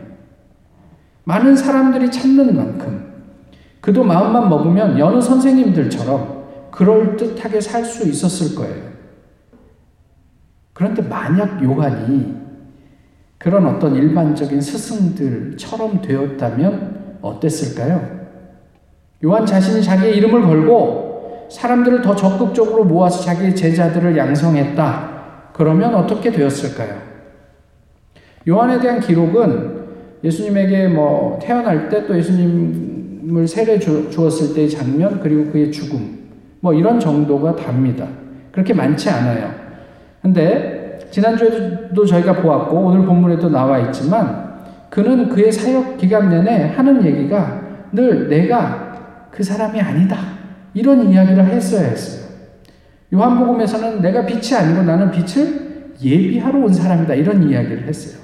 많은 1.24 1.56
사람들이 1.56 2.12
찾는 2.12 2.56
만큼 2.56 3.14
그도 3.82 4.04
마음만 4.04 4.48
먹으면 4.48 5.00
여느 5.00 5.20
선생님들처럼 5.20 6.44
그럴듯하게 6.72 7.60
살 7.60 7.84
수 7.84 8.08
있었을 8.08 8.56
거예요. 8.56 8.94
그런데 10.74 11.02
만약 11.02 11.64
요한이 11.64 12.43
그런 13.44 13.68
어떤 13.68 13.94
일반적인 13.94 14.62
스승들처럼 14.62 16.02
되었다면 16.02 17.18
어땠을까요? 17.22 18.24
요한 19.26 19.46
자신이 19.46 19.84
자기의 19.84 20.16
이름을 20.18 20.44
걸고 20.44 21.50
사람들을 21.52 22.02
더 22.02 22.16
적극적으로 22.16 22.86
모아서 22.86 23.22
자기의 23.22 23.54
제자들을 23.54 24.16
양성했다. 24.16 25.52
그러면 25.54 25.94
어떻게 25.94 26.32
되었을까요? 26.32 26.98
요한에 28.48 28.80
대한 28.80 29.02
기록은 29.02 29.84
예수님에게 30.24 30.88
뭐 30.88 31.38
태어날 31.42 31.90
때 31.90 32.08
또 32.08 32.18
예수님을 32.18 33.46
세례 33.46 33.78
주, 33.78 34.10
었을 34.18 34.56
때의 34.56 34.70
장면 34.70 35.20
그리고 35.20 35.52
그의 35.52 35.70
죽음 35.70 36.30
뭐 36.62 36.74
이런 36.74 36.98
정도가 36.98 37.58
답니다. 37.58 38.08
그렇게 38.54 38.74
많지 38.74 39.10
않아요. 39.10 39.54
근데 40.22 40.73
지난주에도 41.14 42.04
저희가 42.08 42.42
보았고 42.42 42.76
오늘 42.76 43.06
본문에도 43.06 43.48
나와 43.50 43.78
있지만 43.78 44.52
그는 44.90 45.30
그의 45.30 45.52
사역 45.52 45.98
기간 45.98 46.28
내내 46.28 46.74
하는 46.76 47.06
얘기가 47.06 47.62
늘 47.92 48.28
내가 48.28 49.28
그 49.30 49.44
사람이 49.44 49.80
아니다. 49.80 50.18
이런 50.74 51.08
이야기를 51.08 51.46
했어야 51.46 51.88
했어요. 51.90 52.30
요한복음에서는 53.14 54.02
내가 54.02 54.26
빛이 54.26 54.60
아니고 54.60 54.82
나는 54.82 55.12
빛을 55.12 55.94
예비하러 56.04 56.58
온 56.58 56.74
사람이다. 56.74 57.14
이런 57.14 57.48
이야기를 57.48 57.84
했어요. 57.88 58.20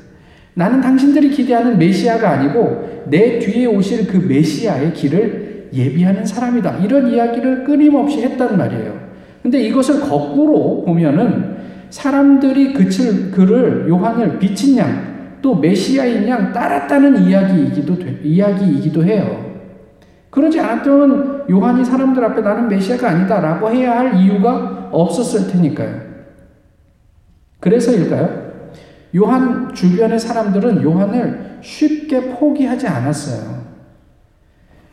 나는 0.56 0.82
당신들이 0.82 1.30
기대하는 1.30 1.78
메시아가 1.78 2.32
아니고 2.32 3.06
내 3.08 3.38
뒤에 3.38 3.68
오실 3.68 4.08
그 4.08 4.18
메시아의 4.18 4.94
길을 4.94 5.70
예비하는 5.72 6.26
사람이다. 6.26 6.80
이런 6.80 7.08
이야기를 7.08 7.66
끊임없이 7.66 8.24
했단 8.24 8.58
말이에요. 8.58 8.98
근데 9.44 9.62
이것을 9.62 10.02
거꾸로 10.02 10.84
보면은 10.84 11.60
사람들이 11.90 12.74
그칠 12.74 13.32
그를 13.32 13.88
요한을 13.90 14.40
비친 14.40 14.78
양또 14.78 15.56
메시아인 15.56 16.28
양 16.28 16.54
따랐다는 16.54 17.24
이야기이기도 17.24 17.98
이야기이기도 18.24 19.04
해요. 19.04 19.50
그러지 20.30 20.60
않았다면 20.60 21.46
요한이 21.50 21.84
사람들 21.84 22.24
앞에 22.24 22.42
나는 22.42 22.68
메시아가 22.68 23.10
아니다라고 23.10 23.70
해야 23.72 23.98
할 23.98 24.16
이유가 24.16 24.90
없었을 24.92 25.52
테니까요. 25.52 26.10
그래서일까요? 27.60 28.50
요한 29.16 29.74
주변의 29.74 30.20
사람들은 30.20 30.84
요한을 30.84 31.60
쉽게 31.62 32.30
포기하지 32.30 32.88
않았어요. 32.88 33.60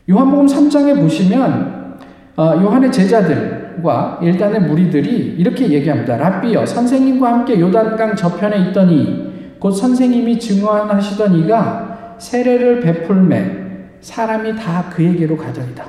요한복음 0.09 0.47
3장에 0.47 1.01
보시면 1.01 1.99
어, 2.37 2.55
요한의 2.63 2.91
제자들 2.93 3.56
과 3.83 4.19
일단의 4.23 4.63
무리들이 4.63 5.37
이렇게 5.39 5.69
얘기합니다. 5.71 6.17
랍비여 6.17 6.65
선생님과 6.67 7.33
함께 7.33 7.61
요단강 7.61 8.17
저편에 8.17 8.69
있더니 8.69 9.57
곧 9.59 9.73
선생님이 9.73 10.39
증언하시던 10.39 11.35
이가 11.41 12.17
세례를 12.19 12.81
베풀매 12.81 13.67
사람이 14.01 14.57
다 14.57 14.89
그에게로 14.91 15.37
가더이다. 15.37 15.85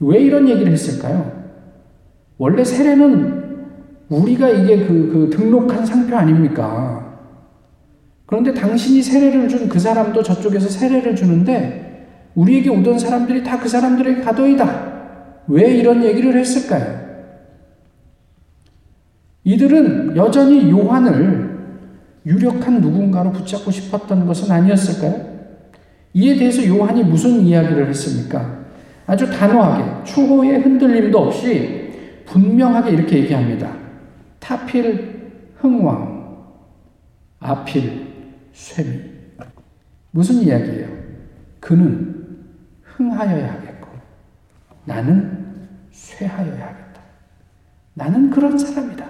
왜 0.00 0.18
이런 0.20 0.48
얘기를 0.48 0.72
했을까요? 0.72 1.44
원래 2.38 2.64
세례는 2.64 3.44
우리가 4.08 4.48
이게 4.48 4.84
그, 4.86 5.10
그 5.12 5.30
등록한 5.36 5.84
상표 5.86 6.16
아닙니까? 6.16 7.04
그런데 8.26 8.52
당신이 8.52 9.02
세례를 9.02 9.48
준 9.48 9.68
그 9.68 9.78
사람도 9.78 10.22
저쪽에서 10.22 10.68
세례를 10.68 11.14
주는데 11.16 12.32
우리에게 12.34 12.70
오던 12.70 12.98
사람들이 12.98 13.42
다 13.42 13.58
그 13.58 13.68
사람들에게 13.68 14.20
가더이다. 14.22 14.95
왜 15.48 15.76
이런 15.76 16.02
얘기를 16.04 16.36
했을까요? 16.36 17.06
이들은 19.44 20.16
여전히 20.16 20.70
요한을 20.70 21.56
유력한 22.26 22.80
누군가로 22.80 23.30
붙잡고 23.32 23.70
싶었던 23.70 24.26
것은 24.26 24.50
아니었을까요? 24.50 25.36
이에 26.14 26.36
대해서 26.36 26.66
요한이 26.66 27.04
무슨 27.04 27.40
이야기를 27.42 27.88
했습니까? 27.88 28.64
아주 29.06 29.30
단호하게 29.30 30.04
추호의 30.04 30.60
흔들림도 30.62 31.16
없이 31.16 31.92
분명하게 32.26 32.90
이렇게 32.90 33.18
얘기합니다. 33.18 33.72
타필 34.40 35.30
흥왕, 35.58 36.38
아필 37.38 38.06
쇠미. 38.52 39.00
무슨 40.10 40.36
이야기예요? 40.36 40.88
그는 41.60 42.46
흥하여야 42.82 43.52
하겠고 43.54 43.88
나는 44.86 45.45
쇠하여야 45.96 46.66
하겠다. 46.66 47.00
나는 47.94 48.30
그런 48.30 48.56
사람이다. 48.58 49.06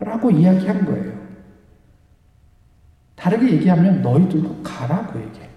라고 0.00 0.30
이야기한 0.30 0.84
거예요. 0.84 1.18
다르게 3.16 3.52
얘기하면 3.54 4.02
너희들도 4.02 4.62
가라고 4.62 5.20
얘기해. 5.20 5.48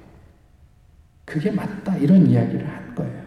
그게 1.25 1.51
맞다. 1.51 1.95
이런 1.97 2.25
이야기를 2.27 2.67
한 2.67 2.95
거예요. 2.95 3.23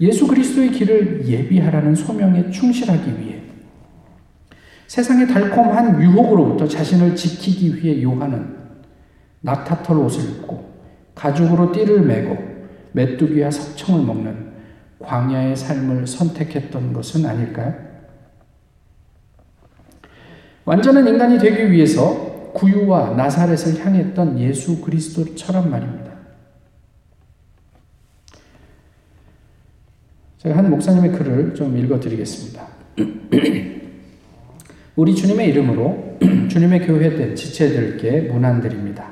예수 0.00 0.26
그리스도의 0.26 0.72
길을 0.72 1.26
예비하라는 1.26 1.94
소명에 1.94 2.50
충실하기 2.50 3.20
위해 3.20 3.42
세상의 4.86 5.28
달콤한 5.28 6.02
유혹으로부터 6.02 6.66
자신을 6.66 7.16
지키기 7.16 7.76
위해 7.76 8.02
요한은 8.02 8.56
낙타털 9.40 9.96
옷을 9.98 10.30
입고 10.30 10.70
가죽으로 11.14 11.72
띠를 11.72 12.02
매고 12.02 12.36
메뚜기와 12.92 13.50
석청을 13.50 14.04
먹는 14.04 14.51
광야의 15.02 15.56
삶을 15.56 16.06
선택했던 16.06 16.92
것은 16.92 17.26
아닐까요? 17.26 17.74
완전한 20.64 21.06
인간이 21.06 21.38
되기 21.38 21.70
위해서 21.70 22.52
구유와 22.54 23.14
나사렛을 23.14 23.84
향했던 23.84 24.38
예수 24.38 24.80
그리스도처럼 24.80 25.70
말입니다. 25.70 26.12
제가 30.38 30.56
한 30.56 30.70
목사님의 30.70 31.12
글을 31.12 31.54
좀 31.54 31.76
읽어드리겠습니다. 31.76 32.66
우리 34.96 35.14
주님의 35.14 35.48
이름으로 35.48 36.18
주님의 36.50 36.86
교회들, 36.86 37.34
지체들께 37.34 38.22
문안드립니다. 38.22 39.10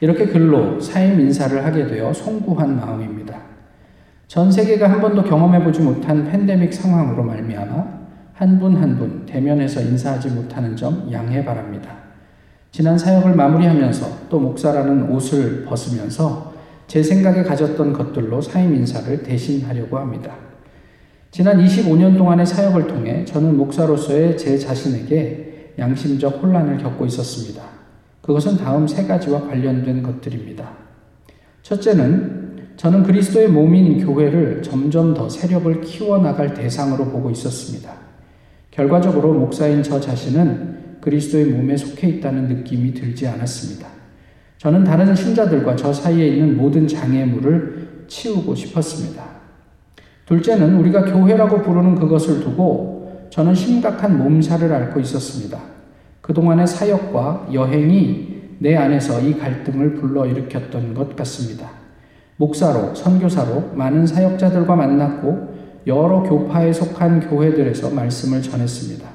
이렇게 0.00 0.26
글로 0.26 0.80
사임 0.80 1.20
인사를 1.20 1.64
하게 1.64 1.86
되어 1.86 2.12
송구한 2.12 2.76
마음입니다. 2.76 3.15
전 4.28 4.50
세계가 4.50 4.90
한 4.90 5.00
번도 5.00 5.22
경험해보지 5.22 5.80
못한 5.82 6.24
팬데믹 6.24 6.72
상황으로 6.72 7.22
말미암아 7.22 7.96
한 8.34 8.58
분 8.58 8.76
한 8.76 8.98
분 8.98 9.24
대면해서 9.24 9.80
인사하지 9.80 10.28
못하는 10.30 10.76
점 10.76 11.08
양해 11.12 11.44
바랍니다. 11.44 11.90
지난 12.70 12.98
사역을 12.98 13.34
마무리하면서 13.34 14.28
또 14.28 14.40
목사라는 14.40 15.10
옷을 15.10 15.64
벗으면서 15.64 16.52
제 16.86 17.02
생각에 17.02 17.42
가졌던 17.42 17.92
것들로 17.94 18.42
사임 18.42 18.74
인사를 18.74 19.22
대신하려고 19.22 19.98
합니다. 19.98 20.34
지난 21.30 21.58
25년 21.64 22.16
동안의 22.18 22.44
사역을 22.44 22.86
통해 22.86 23.24
저는 23.24 23.56
목사로서의 23.56 24.36
제 24.36 24.58
자신에게 24.58 25.74
양심적 25.78 26.42
혼란을 26.42 26.78
겪고 26.78 27.06
있었습니다. 27.06 27.62
그것은 28.22 28.56
다음 28.58 28.86
세 28.86 29.06
가지와 29.06 29.42
관련된 29.46 30.02
것들입니다. 30.02 30.68
첫째는 31.62 32.45
저는 32.76 33.02
그리스도의 33.04 33.48
몸인 33.48 34.04
교회를 34.04 34.62
점점 34.62 35.14
더 35.14 35.28
세력을 35.28 35.80
키워나갈 35.80 36.52
대상으로 36.52 37.06
보고 37.06 37.30
있었습니다. 37.30 37.90
결과적으로 38.70 39.32
목사인 39.32 39.82
저 39.82 39.98
자신은 39.98 41.00
그리스도의 41.00 41.46
몸에 41.46 41.76
속해 41.76 42.08
있다는 42.08 42.48
느낌이 42.48 42.92
들지 42.92 43.26
않았습니다. 43.26 43.88
저는 44.58 44.84
다른 44.84 45.14
신자들과 45.14 45.76
저 45.76 45.92
사이에 45.92 46.28
있는 46.28 46.56
모든 46.56 46.86
장애물을 46.86 48.04
치우고 48.08 48.54
싶었습니다. 48.54 49.22
둘째는 50.26 50.76
우리가 50.76 51.04
교회라고 51.04 51.62
부르는 51.62 51.94
그것을 51.94 52.40
두고 52.40 53.28
저는 53.30 53.54
심각한 53.54 54.18
몸살을 54.18 54.72
앓고 54.72 55.00
있었습니다. 55.00 55.58
그동안의 56.20 56.66
사역과 56.66 57.48
여행이 57.52 58.36
내 58.58 58.76
안에서 58.76 59.20
이 59.20 59.38
갈등을 59.38 59.94
불러일으켰던 59.94 60.94
것 60.94 61.14
같습니다. 61.16 61.85
목사로, 62.36 62.94
선교사로 62.94 63.72
많은 63.74 64.06
사역자들과 64.06 64.76
만났고 64.76 65.54
여러 65.86 66.22
교파에 66.22 66.72
속한 66.72 67.28
교회들에서 67.28 67.90
말씀을 67.90 68.42
전했습니다. 68.42 69.08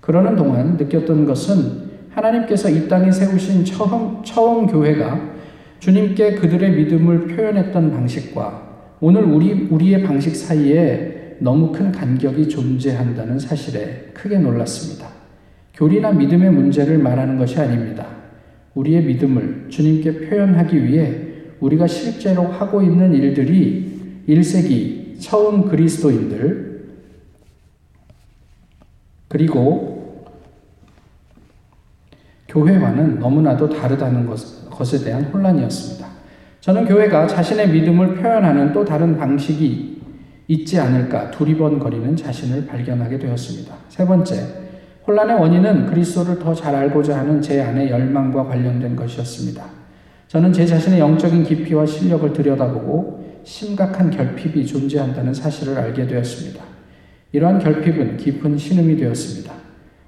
그러는 0.00 0.36
동안 0.36 0.76
느꼈던 0.76 1.26
것은 1.26 1.90
하나님께서 2.10 2.68
이 2.68 2.88
땅에 2.88 3.10
세우신 3.12 3.64
처음, 3.64 4.22
처음 4.24 4.66
교회가 4.66 5.30
주님께 5.78 6.34
그들의 6.34 6.72
믿음을 6.72 7.28
표현했던 7.28 7.92
방식과 7.92 8.68
오늘 9.00 9.22
우리, 9.24 9.68
우리의 9.70 10.02
방식 10.02 10.34
사이에 10.36 11.36
너무 11.38 11.72
큰 11.72 11.90
간격이 11.90 12.48
존재한다는 12.48 13.38
사실에 13.38 14.10
크게 14.12 14.38
놀랐습니다. 14.38 15.08
교리나 15.72 16.12
믿음의 16.12 16.50
문제를 16.50 16.98
말하는 16.98 17.38
것이 17.38 17.58
아닙니다. 17.58 18.06
우리의 18.74 19.04
믿음을 19.04 19.66
주님께 19.70 20.28
표현하기 20.28 20.84
위해 20.84 21.29
우리가 21.60 21.86
실제로 21.86 22.46
하고 22.46 22.82
있는 22.82 23.14
일들이 23.14 24.24
1세기 24.28 25.20
처음 25.20 25.68
그리스도인들 25.68 26.70
그리고 29.28 30.26
교회와는 32.48 33.20
너무나도 33.20 33.68
다르다는 33.68 34.26
것, 34.26 34.38
에 34.94 35.04
대한 35.04 35.24
혼란이었습니다. 35.24 36.08
저는 36.60 36.86
교회가 36.86 37.26
자신의 37.26 37.70
믿음을 37.70 38.16
표현하는 38.16 38.72
또 38.72 38.84
다른 38.84 39.16
방식이 39.16 40.00
있지 40.48 40.80
않을까 40.80 41.30
두리번거리는 41.30 42.16
자신을 42.16 42.66
발견하게 42.66 43.18
되었습니다. 43.18 43.74
세 43.88 44.04
번째, 44.04 44.34
혼란의 45.06 45.36
원인은 45.38 45.86
그리스도를 45.86 46.38
더 46.38 46.54
잘 46.54 46.74
알고자 46.74 47.18
하는 47.18 47.40
제 47.40 47.60
안의 47.60 47.90
열망과 47.90 48.44
관련된 48.44 48.96
것이었습니다. 48.96 49.79
저는 50.30 50.52
제 50.52 50.64
자신의 50.64 51.00
영적인 51.00 51.42
깊이와 51.42 51.84
실력을 51.84 52.32
들여다보고 52.32 53.40
심각한 53.42 54.12
결핍이 54.12 54.64
존재한다는 54.64 55.34
사실을 55.34 55.76
알게 55.76 56.06
되었습니다. 56.06 56.62
이러한 57.32 57.58
결핍은 57.58 58.16
깊은 58.16 58.56
신음이 58.56 58.96
되었습니다. 58.96 59.52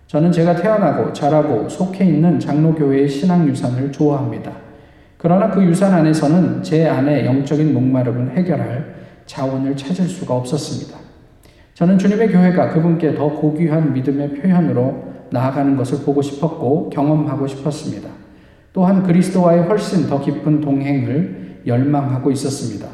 저는 0.06 0.30
제가 0.30 0.54
태어나고 0.54 1.12
자라고 1.12 1.68
속해 1.68 2.04
있는 2.04 2.38
장로교회의 2.38 3.08
신앙 3.08 3.48
유산을 3.48 3.90
좋아합니다. 3.90 4.52
그러나 5.18 5.50
그 5.50 5.64
유산 5.64 5.92
안에서는 5.92 6.62
제 6.62 6.87
안의 6.87 7.26
영적인 7.26 7.74
목마름을 7.74 8.37
해결할 8.37 8.94
자원을 9.26 9.76
찾을 9.76 10.06
수가 10.06 10.37
없었습니다. 10.37 11.00
저는 11.74 11.98
주님의 11.98 12.30
교회가 12.30 12.68
그분께 12.68 13.16
더 13.16 13.28
고귀한 13.28 13.92
믿음의 13.92 14.35
표현으로 14.35 15.02
나아가는 15.30 15.76
것을 15.76 16.04
보고 16.04 16.22
싶었고 16.22 16.90
경험하고 16.90 17.48
싶었습니다. 17.48 18.21
또한 18.72 19.02
그리스도와의 19.02 19.64
훨씬 19.64 20.06
더 20.06 20.20
깊은 20.20 20.61
동행을 20.61 21.61
열망하고 21.66 22.30
있었습니다. 22.30 22.88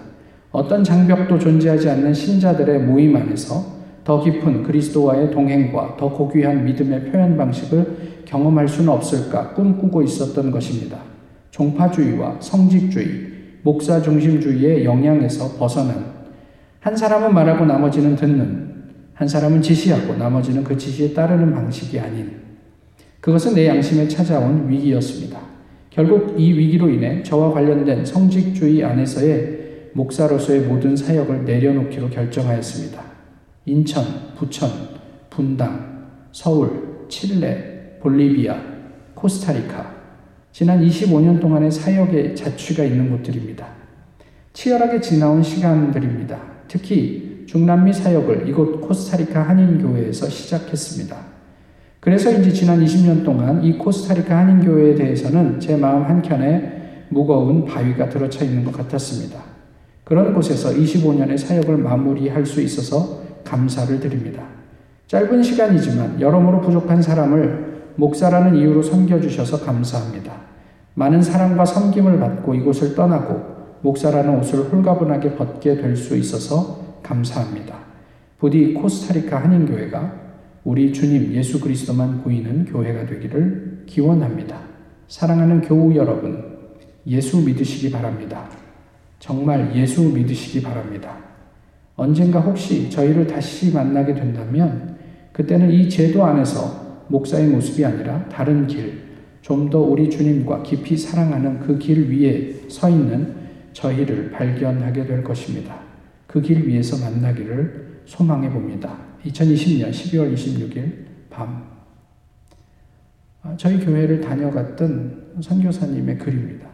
어떤 0.50 0.82
장벽도 0.82 1.38
존재하지 1.38 1.88
않는 1.90 2.14
신자들의 2.14 2.80
모임 2.80 3.14
안에서 3.16 3.78
더 4.02 4.22
깊은 4.22 4.62
그리스도와의 4.62 5.30
동행과 5.30 5.96
더 5.98 6.10
고귀한 6.10 6.64
믿음의 6.64 7.10
표현 7.10 7.36
방식을 7.36 8.22
경험할 8.24 8.66
수는 8.66 8.88
없을까 8.90 9.54
꿈꾸고 9.54 10.02
있었던 10.02 10.50
것입니다. 10.50 10.98
종파주의와 11.50 12.36
성직주의, 12.40 13.28
목사 13.62 14.00
중심주의의 14.00 14.84
영향에서 14.84 15.58
벗어난 15.58 16.18
한 16.80 16.96
사람은 16.96 17.34
말하고 17.34 17.66
나머지는 17.66 18.16
듣는, 18.16 18.74
한 19.14 19.28
사람은 19.28 19.60
지시하고 19.60 20.14
나머지는 20.14 20.64
그 20.64 20.76
지시에 20.76 21.12
따르는 21.12 21.52
방식이 21.52 21.98
아닌 21.98 22.30
그것은 23.20 23.54
내 23.54 23.66
양심에 23.66 24.08
찾아온 24.08 24.68
위기였습니다. 24.70 25.38
결국 25.98 26.38
이 26.38 26.52
위기로 26.52 26.88
인해 26.90 27.24
저와 27.24 27.52
관련된 27.52 28.04
성직주의 28.04 28.84
안에서의 28.84 29.90
목사로서의 29.94 30.60
모든 30.60 30.94
사역을 30.94 31.44
내려놓기로 31.44 32.08
결정하였습니다. 32.10 33.02
인천, 33.66 34.04
부천, 34.36 34.70
분당, 35.28 36.06
서울, 36.30 37.06
칠레, 37.08 37.98
볼리비아, 38.00 38.56
코스타리카, 39.14 39.92
지난 40.52 40.86
25년 40.86 41.40
동안의 41.40 41.72
사역의 41.72 42.36
자취가 42.36 42.84
있는 42.84 43.10
곳들입니다. 43.10 43.66
치열하게 44.52 45.00
지나온 45.00 45.42
시간들입니다. 45.42 46.40
특히 46.68 47.42
중남미 47.48 47.92
사역을 47.92 48.48
이곳 48.48 48.80
코스타리카 48.82 49.42
한인교회에서 49.42 50.28
시작했습니다. 50.28 51.27
그래서인지 52.00 52.54
지난 52.54 52.84
20년 52.84 53.24
동안 53.24 53.62
이 53.62 53.76
코스타리카 53.76 54.36
한인교회에 54.36 54.94
대해서는 54.94 55.58
제 55.60 55.76
마음 55.76 56.04
한켠에 56.04 57.06
무거운 57.08 57.64
바위가 57.64 58.08
들어차 58.08 58.44
있는 58.44 58.64
것 58.64 58.72
같았습니다. 58.72 59.40
그런 60.04 60.32
곳에서 60.32 60.70
25년의 60.70 61.36
사역을 61.36 61.76
마무리할 61.78 62.46
수 62.46 62.62
있어서 62.62 63.22
감사를 63.44 63.98
드립니다. 64.00 64.42
짧은 65.06 65.42
시간이지만 65.42 66.20
여러모로 66.20 66.60
부족한 66.60 67.02
사람을 67.02 67.92
목사라는 67.96 68.56
이유로 68.56 68.82
섬겨주셔서 68.82 69.64
감사합니다. 69.64 70.32
많은 70.94 71.20
사랑과 71.22 71.64
섬김을 71.64 72.20
받고 72.20 72.54
이곳을 72.54 72.94
떠나고 72.94 73.58
목사라는 73.82 74.38
옷을 74.38 74.60
홀가분하게 74.64 75.34
벗게 75.34 75.76
될 75.76 75.96
수 75.96 76.16
있어서 76.16 76.78
감사합니다. 77.02 77.74
부디 78.38 78.74
코스타리카 78.74 79.38
한인교회가 79.42 80.27
우리 80.68 80.92
주님 80.92 81.32
예수 81.32 81.58
그리스도만 81.58 82.22
보이는 82.22 82.66
교회가 82.66 83.06
되기를 83.06 83.84
기원합니다. 83.86 84.60
사랑하는 85.06 85.62
교우 85.62 85.94
여러분, 85.94 86.44
예수 87.06 87.38
믿으시기 87.38 87.90
바랍니다. 87.90 88.50
정말 89.18 89.74
예수 89.74 90.02
믿으시기 90.02 90.60
바랍니다. 90.60 91.16
언젠가 91.96 92.40
혹시 92.40 92.90
저희를 92.90 93.26
다시 93.26 93.72
만나게 93.72 94.12
된다면 94.12 94.98
그때는 95.32 95.70
이 95.70 95.88
제도 95.88 96.22
안에서 96.26 97.06
목사의 97.08 97.48
모습이 97.48 97.82
아니라 97.86 98.28
다른 98.28 98.66
길, 98.66 99.04
좀 99.40 99.70
더 99.70 99.78
우리 99.80 100.10
주님과 100.10 100.64
깊이 100.64 100.98
사랑하는 100.98 101.60
그 101.60 101.78
길 101.78 102.10
위에 102.10 102.68
서 102.68 102.90
있는 102.90 103.32
저희를 103.72 104.32
발견하게 104.32 105.06
될 105.06 105.24
것입니다. 105.24 105.76
그 106.26 106.42
길 106.42 106.68
위에서 106.68 107.02
만나기를 107.02 108.02
소망해 108.04 108.50
봅니다. 108.50 109.07
2020년 109.24 109.90
12월 109.90 110.34
26일 110.34 111.06
밤 111.30 111.78
아, 113.42 113.54
저희 113.56 113.84
교회를 113.84 114.20
다녀갔던 114.20 115.40
선교사님의 115.40 116.18
글입니다. 116.18 116.68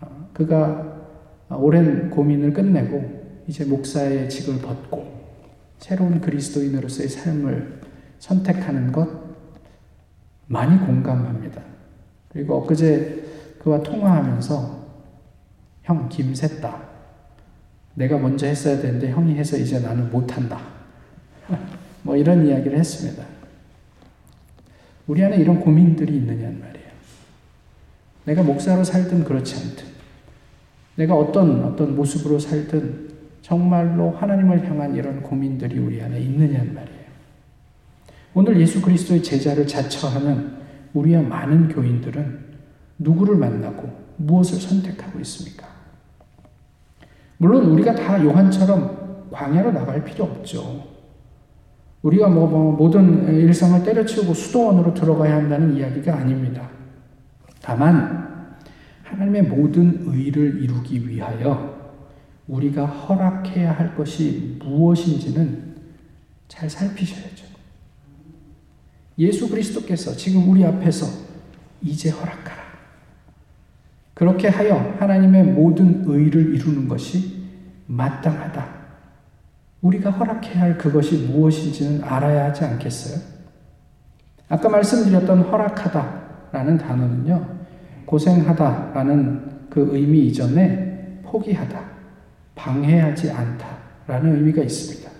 아, 0.00 0.26
그가 0.32 1.06
오랜 1.50 2.10
고민을 2.10 2.52
끝내고 2.52 3.42
이제 3.46 3.64
목사의 3.64 4.28
직을 4.28 4.60
벗고 4.60 5.20
새로운 5.78 6.20
그리스도인으로서의 6.20 7.08
삶을 7.08 7.80
선택하는 8.18 8.92
것 8.92 9.08
많이 10.46 10.78
공감합니다. 10.78 11.62
그리고 12.28 12.56
엊그제 12.58 13.56
그와 13.60 13.82
통화하면서 13.82 14.80
형 15.82 16.08
김샜다. 16.08 16.90
내가 17.94 18.18
먼저 18.18 18.46
했어야 18.46 18.80
되는데 18.80 19.10
형이 19.10 19.34
해서 19.34 19.56
이제 19.56 19.80
나는 19.80 20.10
못한다. 20.10 20.79
뭐 22.02 22.16
이런 22.16 22.46
이야기를 22.46 22.78
했습니다. 22.78 23.24
우리 25.06 25.24
안에 25.24 25.36
이런 25.36 25.60
고민들이 25.60 26.16
있느냐는 26.16 26.60
말이에요. 26.60 26.90
내가 28.24 28.42
목사로 28.42 28.84
살든 28.84 29.24
그렇지 29.24 29.56
않든, 29.56 29.86
내가 30.96 31.14
어떤 31.14 31.64
어떤 31.64 31.96
모습으로 31.96 32.38
살든 32.38 33.10
정말로 33.42 34.10
하나님을 34.10 34.68
향한 34.68 34.94
이런 34.94 35.22
고민들이 35.22 35.78
우리 35.78 36.00
안에 36.00 36.20
있느냐는 36.20 36.74
말이에요. 36.74 37.00
오늘 38.34 38.60
예수 38.60 38.80
그리스도의 38.80 39.22
제자를 39.22 39.66
자처하는 39.66 40.60
우리와 40.94 41.22
많은 41.22 41.68
교인들은 41.68 42.50
누구를 42.98 43.36
만나고 43.36 43.90
무엇을 44.18 44.60
선택하고 44.60 45.18
있습니까? 45.20 45.66
물론 47.38 47.64
우리가 47.70 47.94
다 47.94 48.22
요한처럼 48.22 49.28
광야로 49.32 49.72
나갈 49.72 50.04
필요 50.04 50.24
없죠. 50.24 50.89
우리가 52.02 52.28
뭐, 52.28 52.46
뭐 52.46 52.72
모든 52.72 53.26
일상을 53.34 53.82
때려치우고 53.84 54.32
수도원으로 54.32 54.94
들어가야 54.94 55.36
한다는 55.36 55.76
이야기가 55.76 56.16
아닙니다. 56.16 56.70
다만 57.60 58.56
하나님의 59.02 59.42
모든 59.42 60.04
의를 60.06 60.62
이루기 60.62 61.06
위하여 61.06 61.94
우리가 62.48 62.86
허락해야 62.86 63.72
할 63.72 63.94
것이 63.94 64.56
무엇인지는 64.60 65.76
잘 66.48 66.70
살피셔야죠. 66.70 67.44
예수 69.18 69.48
그리스도께서 69.50 70.16
지금 70.16 70.48
우리 70.48 70.64
앞에서 70.64 71.06
이제 71.82 72.10
허락하라. 72.10 72.60
그렇게 74.14 74.48
하여 74.48 74.96
하나님의 74.98 75.44
모든 75.44 76.04
의를 76.06 76.54
이루는 76.54 76.88
것이 76.88 77.44
마땅하다. 77.86 78.79
우리가 79.82 80.10
허락해야 80.10 80.62
할 80.62 80.78
그것이 80.78 81.26
무엇인지는 81.28 82.04
알아야 82.04 82.46
하지 82.46 82.64
않겠어요? 82.64 83.20
아까 84.48 84.68
말씀드렸던 84.68 85.42
허락하다라는 85.42 86.78
단어는요, 86.78 87.60
고생하다라는 88.04 89.68
그 89.70 89.88
의미 89.92 90.26
이전에 90.26 91.20
포기하다, 91.24 91.80
방해하지 92.54 93.30
않다라는 93.30 94.36
의미가 94.36 94.62
있습니다. 94.62 95.10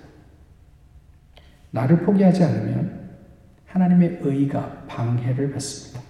나를 1.70 2.00
포기하지 2.00 2.44
않으면 2.44 3.00
하나님의 3.66 4.18
의가 4.22 4.84
방해를 4.88 5.52
받습니다. 5.52 6.00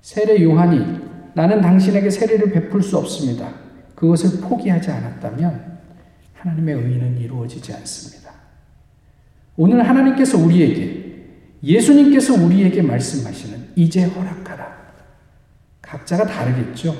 세례 0.00 0.42
요한이 0.42 1.08
나는 1.34 1.60
당신에게 1.60 2.10
세례를 2.10 2.50
베풀 2.50 2.82
수 2.82 2.98
없습니다. 2.98 3.48
그것을 3.94 4.40
포기하지 4.40 4.90
않았다면 4.90 5.67
하나님의 6.38 6.74
의는 6.74 7.18
이루어지지 7.18 7.72
않습니다. 7.74 8.32
오늘 9.56 9.86
하나님께서 9.86 10.38
우리에게 10.38 11.26
예수님께서 11.62 12.34
우리에게 12.34 12.82
말씀하시는 12.82 13.72
이제 13.74 14.04
허락하라. 14.04 14.78
각자가 15.82 16.26
다르겠죠. 16.26 16.94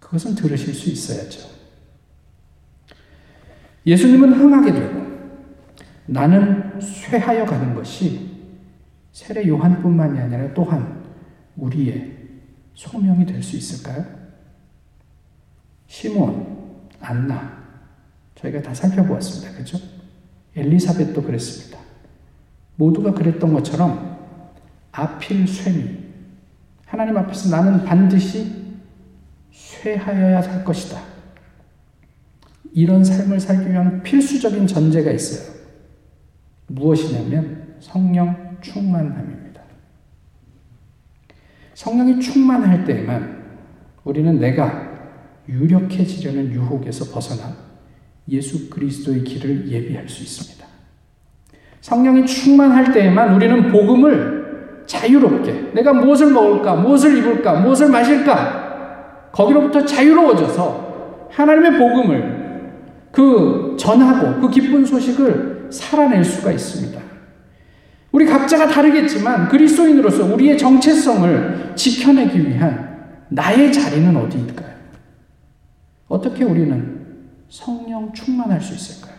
그것은 0.00 0.34
들으실 0.34 0.74
수 0.74 0.90
있어야죠. 0.90 1.48
예수님은 3.86 4.32
흥하게 4.32 4.72
되고 4.72 5.06
나는 6.06 6.80
쇠하여 6.80 7.44
가는 7.44 7.74
것이 7.74 8.28
세례 9.12 9.46
요한뿐만이 9.46 10.18
아니라 10.18 10.52
또한 10.54 11.04
우리의 11.56 12.16
소명이 12.74 13.26
될 13.26 13.42
수 13.42 13.56
있을까요? 13.56 14.04
시몬, 15.86 16.57
안나, 17.00 17.58
저희가 18.34 18.62
다 18.62 18.74
살펴보았습니다. 18.74 19.56
그죠? 19.56 19.78
엘리사벳도 20.54 21.22
그랬습니다. 21.22 21.78
모두가 22.76 23.12
그랬던 23.12 23.52
것처럼 23.52 24.18
아필 24.92 25.46
쇠미. 25.46 25.98
하나님 26.86 27.16
앞에서 27.16 27.54
나는 27.54 27.84
반드시 27.84 28.78
쇠하여야 29.52 30.40
할 30.40 30.64
것이다. 30.64 31.00
이런 32.72 33.04
삶을 33.04 33.40
살기 33.40 33.70
위한 33.70 34.02
필수적인 34.02 34.66
전제가 34.66 35.10
있어요. 35.10 35.54
무엇이냐면 36.66 37.76
성령 37.80 38.58
충만함입니다. 38.60 39.62
성령이 41.74 42.20
충만할 42.20 42.84
때에만 42.84 43.38
우리는 44.04 44.38
내가 44.38 44.87
유력해지려는 45.48 46.52
유혹에서 46.52 47.12
벗어나 47.12 47.56
예수 48.28 48.68
그리스도의 48.68 49.24
길을 49.24 49.70
예비할 49.70 50.08
수 50.08 50.22
있습니다. 50.22 50.66
성령이 51.80 52.26
충만할 52.26 52.92
때에만 52.92 53.34
우리는 53.34 53.70
복음을 53.72 54.82
자유롭게 54.86 55.70
내가 55.74 55.92
무엇을 55.92 56.32
먹을까, 56.32 56.76
무엇을 56.76 57.16
입을까, 57.18 57.60
무엇을 57.60 57.88
마실까 57.88 59.30
거기로부터 59.32 59.84
자유로워져서 59.84 61.28
하나님의 61.30 61.78
복음을 61.78 62.38
그 63.12 63.76
전하고 63.78 64.40
그 64.40 64.50
기쁜 64.50 64.84
소식을 64.84 65.68
살아낼 65.70 66.24
수가 66.24 66.52
있습니다. 66.52 67.00
우리 68.10 68.26
각자가 68.26 68.66
다르겠지만 68.68 69.48
그리스도인으로서 69.48 70.24
우리의 70.34 70.56
정체성을 70.58 71.72
지켜내기 71.74 72.48
위한 72.48 72.88
나의 73.28 73.72
자리는 73.72 74.16
어디일까요? 74.16 74.67
어떻게 76.18 76.44
우리는 76.44 77.06
성령 77.48 78.12
충만할 78.12 78.60
수 78.60 78.74
있을까요? 78.74 79.16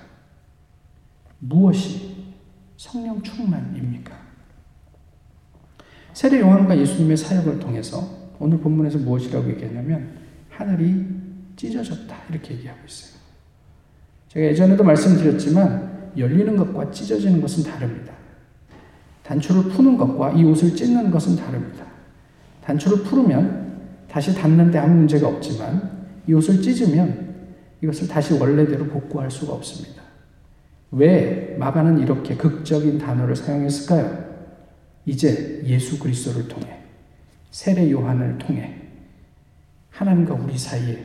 무엇이 1.39 2.33
성령 2.75 3.21
충만입니까? 3.21 4.17
세례 6.13 6.41
요한과 6.41 6.77
예수님의 6.77 7.15
사역을 7.15 7.59
통해서 7.59 8.05
오늘 8.39 8.59
본문에서 8.59 8.99
무엇이라고 8.99 9.49
얘기했냐면 9.51 10.09
하늘이 10.49 11.05
찢어졌다 11.55 12.15
이렇게 12.29 12.55
얘기하고 12.55 12.79
있어요. 12.85 13.19
제가 14.27 14.45
예전에도 14.47 14.83
말씀드렸지만 14.83 16.11
열리는 16.17 16.55
것과 16.57 16.91
찢어지는 16.91 17.39
것은 17.41 17.63
다릅니다. 17.63 18.13
단추를 19.23 19.71
푸는 19.71 19.97
것과 19.97 20.31
이 20.31 20.43
옷을 20.43 20.75
찢는 20.75 21.09
것은 21.11 21.37
다릅니다. 21.37 21.85
단추를 22.63 23.03
풀으면 23.03 23.79
다시 24.09 24.35
닫는데 24.35 24.77
아무 24.77 24.95
문제가 24.95 25.27
없지만 25.27 25.98
이 26.29 26.33
옷을 26.33 26.61
찢으면 26.61 27.55
이것을 27.81 28.07
다시 28.07 28.35
원래대로 28.35 28.85
복구할 28.85 29.31
수가 29.31 29.53
없습니다. 29.53 30.03
왜 30.91 31.55
마가는 31.57 31.97
이렇게 31.99 32.35
극적인 32.35 32.99
단어를 32.99 33.35
사용했을까요? 33.35 34.29
이제 35.07 35.63
예수 35.65 35.97
그리스도를 35.97 36.47
통해 36.47 36.81
세례 37.49 37.89
요한을 37.89 38.37
통해 38.37 38.79
하나님과 39.89 40.35
우리 40.35 40.55
사이에 40.55 41.03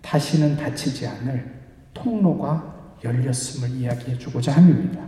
다시는 0.00 0.56
닫히지 0.56 1.06
않을 1.06 1.52
통로가 1.92 2.96
열렸음을 3.04 3.76
이야기해 3.78 4.16
주고자 4.16 4.52
합니다. 4.52 5.06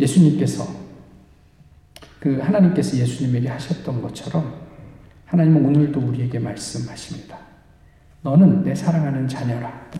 예수님께서 0.00 0.66
그 2.18 2.40
하나님께서 2.40 2.96
예수님에게 2.96 3.46
하셨던 3.48 4.02
것처럼 4.02 4.61
하나님은 5.32 5.64
오늘도 5.64 5.98
우리에게 5.98 6.38
말씀하십니다. 6.38 7.38
너는 8.20 8.64
내 8.64 8.74
사랑하는 8.74 9.26
자녀라. 9.26 9.90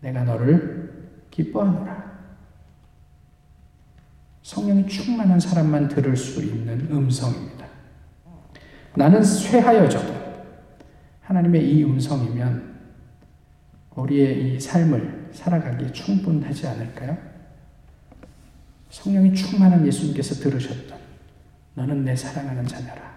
내가 0.00 0.22
너를 0.24 1.08
기뻐하노라. 1.30 2.10
성령이 4.42 4.86
충만한 4.86 5.40
사람만 5.40 5.88
들을 5.88 6.14
수 6.14 6.42
있는 6.42 6.78
음성입니다. 6.90 7.66
나는 8.96 9.22
쇠하여져도 9.22 10.12
하나님의 11.22 11.66
이 11.66 11.84
음성이면 11.84 12.80
우리의 13.94 14.56
이 14.56 14.60
삶을 14.60 15.30
살아가기에 15.32 15.90
충분하지 15.92 16.66
않을까요? 16.66 17.16
성령이 18.90 19.32
충만한 19.34 19.86
예수님께서 19.86 20.34
들으셨던 20.34 20.98
너는 21.76 22.04
내 22.04 22.14
사랑하는 22.14 22.66
자녀라. 22.66 23.09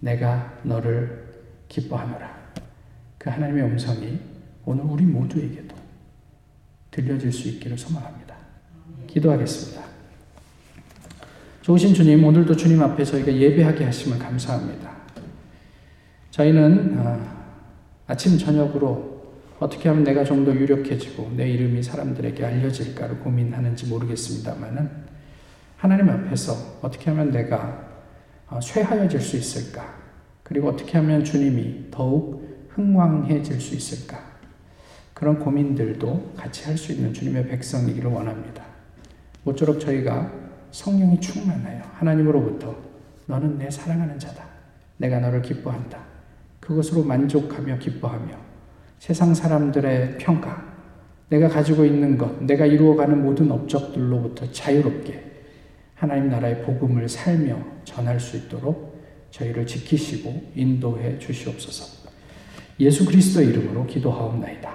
내가 0.00 0.58
너를 0.62 1.26
기뻐하노라. 1.68 2.36
그 3.18 3.30
하나님의 3.30 3.64
음성이 3.64 4.18
오늘 4.64 4.84
우리 4.84 5.04
모두에게도 5.04 5.74
들려질 6.90 7.32
수 7.32 7.48
있기를 7.48 7.76
소망합니다. 7.76 8.34
기도하겠습니다. 9.06 9.82
좋으신 11.62 11.94
주님, 11.94 12.24
오늘도 12.24 12.54
주님 12.56 12.80
앞에 12.82 13.04
저희가 13.04 13.32
예배하게 13.32 13.84
하심을 13.84 14.18
감사합니다. 14.18 14.90
저희는 16.30 16.98
아, 16.98 17.36
아침, 18.06 18.38
저녁으로 18.38 19.16
어떻게 19.58 19.88
하면 19.88 20.04
내가 20.04 20.22
좀 20.22 20.44
더 20.44 20.54
유력해지고 20.54 21.32
내 21.34 21.48
이름이 21.50 21.82
사람들에게 21.82 22.44
알려질까를 22.44 23.18
고민하는지 23.20 23.86
모르겠습니다만은 23.86 24.90
하나님 25.78 26.08
앞에서 26.10 26.78
어떻게 26.82 27.10
하면 27.10 27.30
내가 27.32 27.56
아, 27.56 27.85
쇠하여질 28.60 29.20
수 29.20 29.36
있을까? 29.36 29.96
그리고 30.42 30.68
어떻게 30.68 30.98
하면 30.98 31.24
주님이 31.24 31.86
더욱 31.90 32.68
흥왕해질 32.70 33.60
수 33.60 33.74
있을까? 33.74 34.18
그런 35.14 35.38
고민들도 35.38 36.34
같이 36.36 36.64
할 36.64 36.76
수 36.76 36.92
있는 36.92 37.12
주님의 37.12 37.48
백성이기를 37.48 38.10
원합니다. 38.10 38.62
모쪼록 39.44 39.80
저희가 39.80 40.30
성령이 40.70 41.20
충만하여 41.20 41.82
하나님으로부터 41.94 42.76
너는 43.26 43.58
내 43.58 43.70
사랑하는 43.70 44.18
자다. 44.18 44.44
내가 44.98 45.18
너를 45.20 45.42
기뻐한다. 45.42 45.98
그것으로 46.60 47.02
만족하며 47.02 47.78
기뻐하며 47.78 48.36
세상 48.98 49.34
사람들의 49.34 50.18
평가, 50.18 50.64
내가 51.28 51.48
가지고 51.48 51.84
있는 51.84 52.16
것, 52.18 52.42
내가 52.44 52.66
이루어가는 52.66 53.22
모든 53.22 53.50
업적들로부터 53.50 54.50
자유롭게 54.52 55.35
하나님 55.96 56.28
나라의 56.28 56.62
복음을 56.62 57.08
살며 57.08 57.58
전할 57.84 58.20
수 58.20 58.36
있도록 58.36 59.02
저희를 59.30 59.66
지키시고 59.66 60.52
인도해 60.54 61.18
주시옵소서. 61.18 62.06
예수 62.78 63.06
그리스도의 63.06 63.48
이름으로 63.48 63.86
기도하옵나이다. 63.86 64.70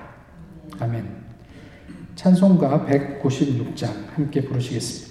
아멘. 0.79 1.05
찬송가 2.15 2.87
196장 2.87 4.07
함께 4.15 4.41
부르시겠습니다. 4.41 5.10